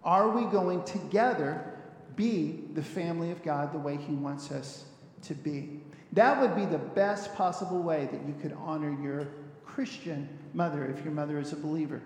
Are 0.04 0.28
we 0.28 0.44
going 0.44 0.84
together 0.84 1.72
be 2.14 2.64
the 2.74 2.82
family 2.82 3.30
of 3.30 3.42
God 3.42 3.72
the 3.72 3.78
way 3.78 3.96
He 3.96 4.12
wants 4.12 4.52
us 4.52 4.84
to 5.22 5.34
be? 5.34 5.80
That 6.12 6.40
would 6.40 6.54
be 6.54 6.66
the 6.66 6.78
best 6.78 7.34
possible 7.34 7.82
way 7.82 8.08
that 8.12 8.26
you 8.26 8.34
could 8.40 8.52
honor 8.52 8.94
your 9.02 9.28
Christian 9.64 10.28
mother, 10.54 10.86
if 10.86 11.04
your 11.04 11.12
mother 11.12 11.38
is 11.38 11.52
a 11.52 11.56
believer, 11.56 12.00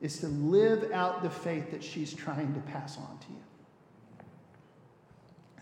is 0.00 0.20
to 0.20 0.28
live 0.28 0.92
out 0.92 1.22
the 1.22 1.30
faith 1.30 1.70
that 1.70 1.82
she's 1.82 2.14
trying 2.14 2.54
to 2.54 2.60
pass 2.60 2.96
on 2.98 3.18
to 3.18 3.32
you. 3.32 3.45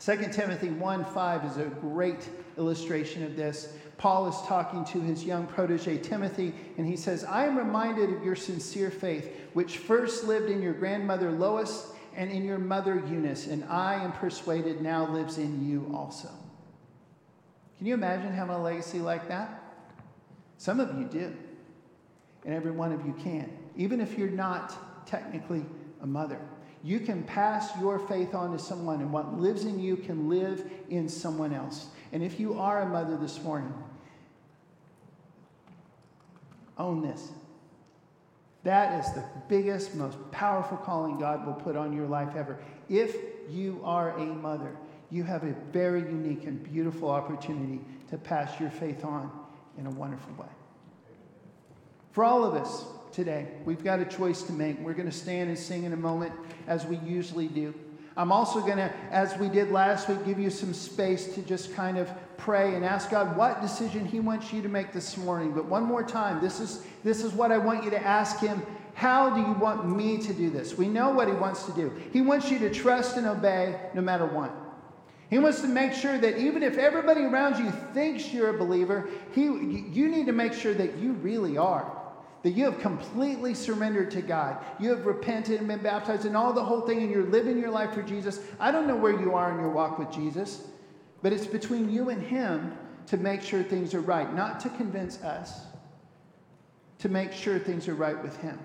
2 0.05 0.17
Timothy 0.33 0.69
1 0.69 1.05
5 1.05 1.45
is 1.47 1.57
a 1.57 1.65
great 1.65 2.29
illustration 2.59 3.25
of 3.25 3.37
this. 3.37 3.73
Paul 3.97 4.29
is 4.29 4.37
talking 4.47 4.85
to 4.87 5.01
his 5.01 5.25
young 5.25 5.47
protege 5.47 5.97
Timothy, 5.97 6.53
and 6.77 6.87
he 6.87 6.97
says, 6.97 7.25
I 7.25 7.47
am 7.47 7.57
reminded 7.57 8.13
of 8.13 8.23
your 8.23 8.37
sincere 8.37 8.91
faith, 8.91 9.31
which 9.55 9.79
first 9.79 10.25
lived 10.25 10.51
in 10.51 10.61
your 10.61 10.75
grandmother 10.75 11.31
Lois 11.33 11.93
and 12.15 12.31
in 12.31 12.45
your 12.45 12.59
mother 12.59 13.03
Eunice, 13.09 13.47
and 13.47 13.65
I 13.65 13.95
am 13.95 14.13
persuaded 14.13 14.83
now 14.83 15.11
lives 15.11 15.39
in 15.39 15.67
you 15.67 15.91
also. 15.95 16.29
Can 17.79 17.87
you 17.87 17.95
imagine 17.95 18.31
having 18.31 18.55
a 18.57 18.63
legacy 18.63 18.99
like 18.99 19.27
that? 19.29 19.63
Some 20.59 20.81
of 20.81 20.99
you 20.99 21.07
do, 21.07 21.35
and 22.45 22.53
every 22.53 22.73
one 22.73 22.93
of 22.93 23.07
you 23.07 23.15
can. 23.23 23.51
Even 23.77 24.03
if 24.03 24.19
you're 24.19 24.29
not 24.29 25.07
technically 25.07 25.65
a 26.03 26.07
mother, 26.07 26.41
you 26.85 27.01
can 27.01 27.23
pass 27.23 27.71
your 27.81 27.99
faith 27.99 28.35
on 28.35 28.53
to 28.53 28.59
someone, 28.59 29.01
and 29.01 29.11
what 29.11 29.41
lives 29.41 29.65
in 29.65 29.81
you 29.81 29.97
can 29.97 30.29
live 30.29 30.71
in 30.91 31.09
someone 31.09 31.55
else. 31.55 31.87
And 32.13 32.23
if 32.23 32.39
you 32.39 32.61
are 32.61 32.83
a 32.83 32.87
mother 32.87 33.17
this 33.17 33.43
morning, 33.43 33.73
own 36.77 37.01
this. 37.01 37.31
That 38.65 39.01
is 39.01 39.13
the 39.15 39.25
biggest, 39.49 39.95
most 39.95 40.19
powerful 40.31 40.77
calling 40.77 41.19
God 41.19 41.47
will 41.47 41.55
put 41.55 41.75
on 41.75 41.95
your 41.95 42.07
life 42.07 42.37
ever. 42.37 42.59
If 42.91 43.17
you 43.49 43.81
are 43.83 44.11
a 44.19 44.27
mother, 44.27 44.77
you 45.11 45.23
have 45.23 45.45
a 45.45 45.55
very 45.73 46.01
unique 46.01 46.45
and 46.45 46.63
beautiful 46.63 47.11
opportunity 47.11 47.81
to 48.11 48.19
pass 48.19 48.61
your 48.61 48.71
faith 48.71 49.05
on 49.05 49.31
in 49.79 49.87
a 49.87 49.91
wonderful 49.91 50.35
way. 50.35 50.49
For 52.13 52.25
all 52.25 52.45
of 52.45 52.55
us 52.55 52.85
today, 53.15 53.47
we've 53.65 53.85
got 53.85 54.01
a 54.01 54.05
choice 54.05 54.43
to 54.43 54.53
make. 54.53 54.79
We're 54.81 54.95
going 54.95 55.11
to 55.11 55.17
stand 55.17 55.49
and 55.49 55.59
sing 55.59 55.85
in 55.85 55.93
a 55.93 55.97
moment 55.97 56.33
as 56.67 56.85
we 56.85 56.97
usually 56.99 57.47
do. 57.47 57.73
I'm 58.17 58.33
also 58.33 58.61
going 58.61 58.77
to, 58.77 58.93
as 59.11 59.37
we 59.39 59.49
did 59.49 59.71
last 59.71 60.09
week, 60.09 60.25
give 60.25 60.39
you 60.39 60.51
some 60.51 60.75
space 60.75 61.35
to 61.35 61.43
just 61.43 61.75
kind 61.75 61.97
of 61.97 62.11
pray 62.37 62.75
and 62.75 62.85
ask 62.85 63.11
God 63.11 63.37
what 63.37 63.61
decision 63.61 64.05
He 64.05 64.21
wants 64.21 64.53
you 64.53 64.63
to 64.63 64.69
make 64.69 64.93
this 64.93 65.17
morning. 65.17 65.53
But 65.53 65.67
one 65.67 65.85
more 65.85 66.03
time, 66.03 66.41
this 66.41 66.61
is, 66.61 66.85
this 67.03 67.23
is 67.23 67.33
what 67.33 67.53
I 67.53 67.59
want 67.59 67.85
you 67.85 67.91
to 67.91 68.05
ask 68.05 68.41
Him. 68.41 68.63
How 68.95 69.31
do 69.31 69.41
you 69.41 69.53
want 69.55 69.89
me 69.89 70.19
to 70.19 70.33
do 70.33 70.51
this? 70.51 70.77
We 70.77 70.89
know 70.89 71.11
what 71.11 71.29
He 71.29 71.35
wants 71.35 71.65
to 71.65 71.73
do. 71.73 71.93
He 72.13 72.21
wants 72.21 72.51
you 72.51 72.59
to 72.61 72.71
trust 72.71 73.17
and 73.17 73.27
obey 73.27 73.81
no 73.95 74.01
matter 74.01 74.27
what. 74.27 74.53
He 75.31 75.39
wants 75.39 75.61
to 75.63 75.69
make 75.69 75.93
sure 75.93 76.19
that 76.19 76.39
even 76.39 76.63
if 76.63 76.79
everybody 76.79 77.23
around 77.23 77.65
you 77.65 77.71
thinks 77.93 78.33
you're 78.33 78.55
a 78.55 78.59
believer, 78.59 79.09
he, 79.33 79.43
you 79.43 80.09
need 80.09 80.27
to 80.27 80.33
make 80.33 80.53
sure 80.53 80.75
that 80.75 80.99
you 80.99 81.13
really 81.15 81.57
are. 81.57 82.04
That 82.45 82.51
you 82.51 82.67
have 82.67 82.79
completely 82.79 83.55
surrendered 83.55 84.11
to 84.13 84.21
God. 84.21 84.63
You 84.79 84.91
have 84.91 85.07
repented 85.07 85.61
and 85.61 85.67
been 85.67 85.83
baptized 85.83 86.27
and 86.27 86.37
all 86.37 86.53
the 86.53 86.63
whole 86.63 86.83
thing, 86.83 87.01
and 87.01 87.11
you're 87.11 87.25
living 87.25 87.59
your 87.59 87.71
life 87.71 87.95
for 87.95 88.03
Jesus. 88.03 88.39
I 88.61 88.71
don't 88.71 88.87
know 88.87 88.97
where 88.97 89.19
you 89.19 89.35
are 89.35 89.51
in 89.51 89.59
your 89.59 89.71
walk 89.71 89.99
with 89.99 90.13
Jesus, 90.13 90.69
but 91.23 91.33
it's 91.33 91.47
between 91.47 91.91
you 91.91 92.11
and 92.11 92.23
Him 92.23 92.77
to 93.07 93.17
make 93.17 93.41
sure 93.41 93.63
things 93.63 93.95
are 93.95 94.03
right, 94.03 94.35
not 94.35 94.61
to 94.61 94.69
convince 94.69 95.23
us, 95.23 95.63
to 96.99 97.09
make 97.09 97.33
sure 97.33 97.59
things 97.59 97.89
are 97.89 97.95
right 97.95 98.23
with 98.23 98.37
Him. 98.37 98.59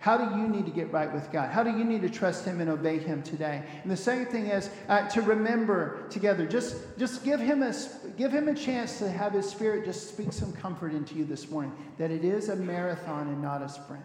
How 0.00 0.16
do 0.16 0.40
you 0.40 0.46
need 0.46 0.64
to 0.66 0.70
get 0.70 0.92
right 0.92 1.12
with 1.12 1.30
God? 1.32 1.50
How 1.50 1.64
do 1.64 1.70
you 1.70 1.84
need 1.84 2.02
to 2.02 2.08
trust 2.08 2.44
Him 2.44 2.60
and 2.60 2.70
obey 2.70 2.98
Him 2.98 3.20
today? 3.22 3.64
And 3.82 3.90
the 3.90 3.96
second 3.96 4.26
thing 4.26 4.46
is 4.46 4.70
uh, 4.88 5.08
to 5.08 5.22
remember 5.22 6.06
together. 6.08 6.46
Just, 6.46 6.76
just 6.98 7.24
give, 7.24 7.40
him 7.40 7.64
a, 7.64 7.74
give 8.16 8.32
Him 8.32 8.46
a 8.46 8.54
chance 8.54 9.00
to 9.00 9.10
have 9.10 9.32
His 9.32 9.48
Spirit 9.48 9.84
just 9.84 10.08
speak 10.08 10.32
some 10.32 10.52
comfort 10.52 10.92
into 10.92 11.16
you 11.16 11.24
this 11.24 11.50
morning 11.50 11.72
that 11.98 12.12
it 12.12 12.24
is 12.24 12.48
a 12.48 12.54
marathon 12.54 13.26
and 13.26 13.42
not 13.42 13.60
a 13.60 13.68
sprint. 13.68 14.04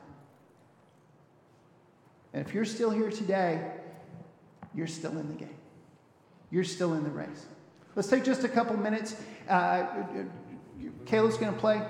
And 2.34 2.43
if 2.45 2.56
you're 2.56 2.65
still 2.65 2.89
here 2.89 3.12
today, 3.12 3.71
you're 4.73 4.88
still 4.88 5.15
in 5.19 5.27
the 5.27 5.36
game, 5.36 5.56
you're 6.49 6.63
still 6.63 6.93
in 6.93 7.03
the 7.03 7.12
race. 7.12 7.45
Let's 7.95 8.08
take 8.08 8.23
just 8.23 8.43
a 8.43 8.49
couple 8.49 8.75
minutes. 8.77 9.15
Uh, 9.47 9.86
Caleb's 11.06 11.38
going 11.38 11.53
to 11.53 11.60
play. 11.60 11.84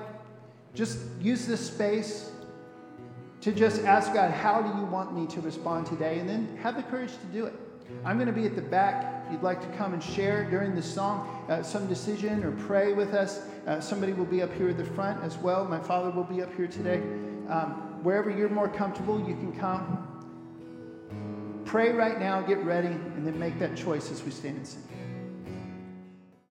Just 0.75 0.97
use 1.21 1.47
this 1.47 1.65
space 1.65 2.32
to 3.43 3.51
just 3.51 3.81
ask 3.83 4.13
God, 4.13 4.31
how 4.31 4.61
do 4.61 4.69
you 4.79 4.85
want 4.85 5.13
me 5.13 5.27
to 5.27 5.41
respond 5.41 5.85
today? 5.85 6.19
And 6.19 6.29
then 6.29 6.57
have 6.61 6.77
the 6.77 6.83
courage 6.83 7.11
to 7.11 7.25
do 7.33 7.45
it. 7.45 7.53
I'm 8.05 8.15
going 8.15 8.27
to 8.27 8.33
be 8.33 8.45
at 8.45 8.55
the 8.55 8.61
back. 8.61 9.25
If 9.25 9.33
you'd 9.33 9.43
like 9.43 9.59
to 9.59 9.77
come 9.77 9.93
and 9.93 10.01
share 10.01 10.49
during 10.49 10.75
the 10.75 10.81
song 10.81 11.45
uh, 11.49 11.61
some 11.61 11.85
decision 11.87 12.45
or 12.45 12.51
pray 12.51 12.93
with 12.93 13.13
us, 13.13 13.41
uh, 13.67 13.81
somebody 13.81 14.13
will 14.13 14.25
be 14.25 14.41
up 14.41 14.53
here 14.53 14.69
at 14.69 14.77
the 14.77 14.85
front 14.85 15.21
as 15.23 15.37
well. 15.37 15.65
My 15.65 15.79
father 15.79 16.09
will 16.09 16.23
be 16.23 16.41
up 16.41 16.55
here 16.55 16.67
today. 16.67 16.99
Um, 17.49 18.01
wherever 18.01 18.29
you're 18.29 18.47
more 18.47 18.69
comfortable, 18.69 19.19
you 19.19 19.35
can 19.35 19.51
come. 19.59 20.07
Pray 21.65 21.91
right 21.91 22.19
now, 22.19 22.39
get 22.41 22.63
ready, 22.63 22.87
and 22.87 23.27
then 23.27 23.37
make 23.37 23.59
that 23.59 23.75
choice 23.75 24.09
as 24.09 24.23
we 24.23 24.31
stand 24.31 24.57
and 24.57 24.67
sing. 24.67 24.83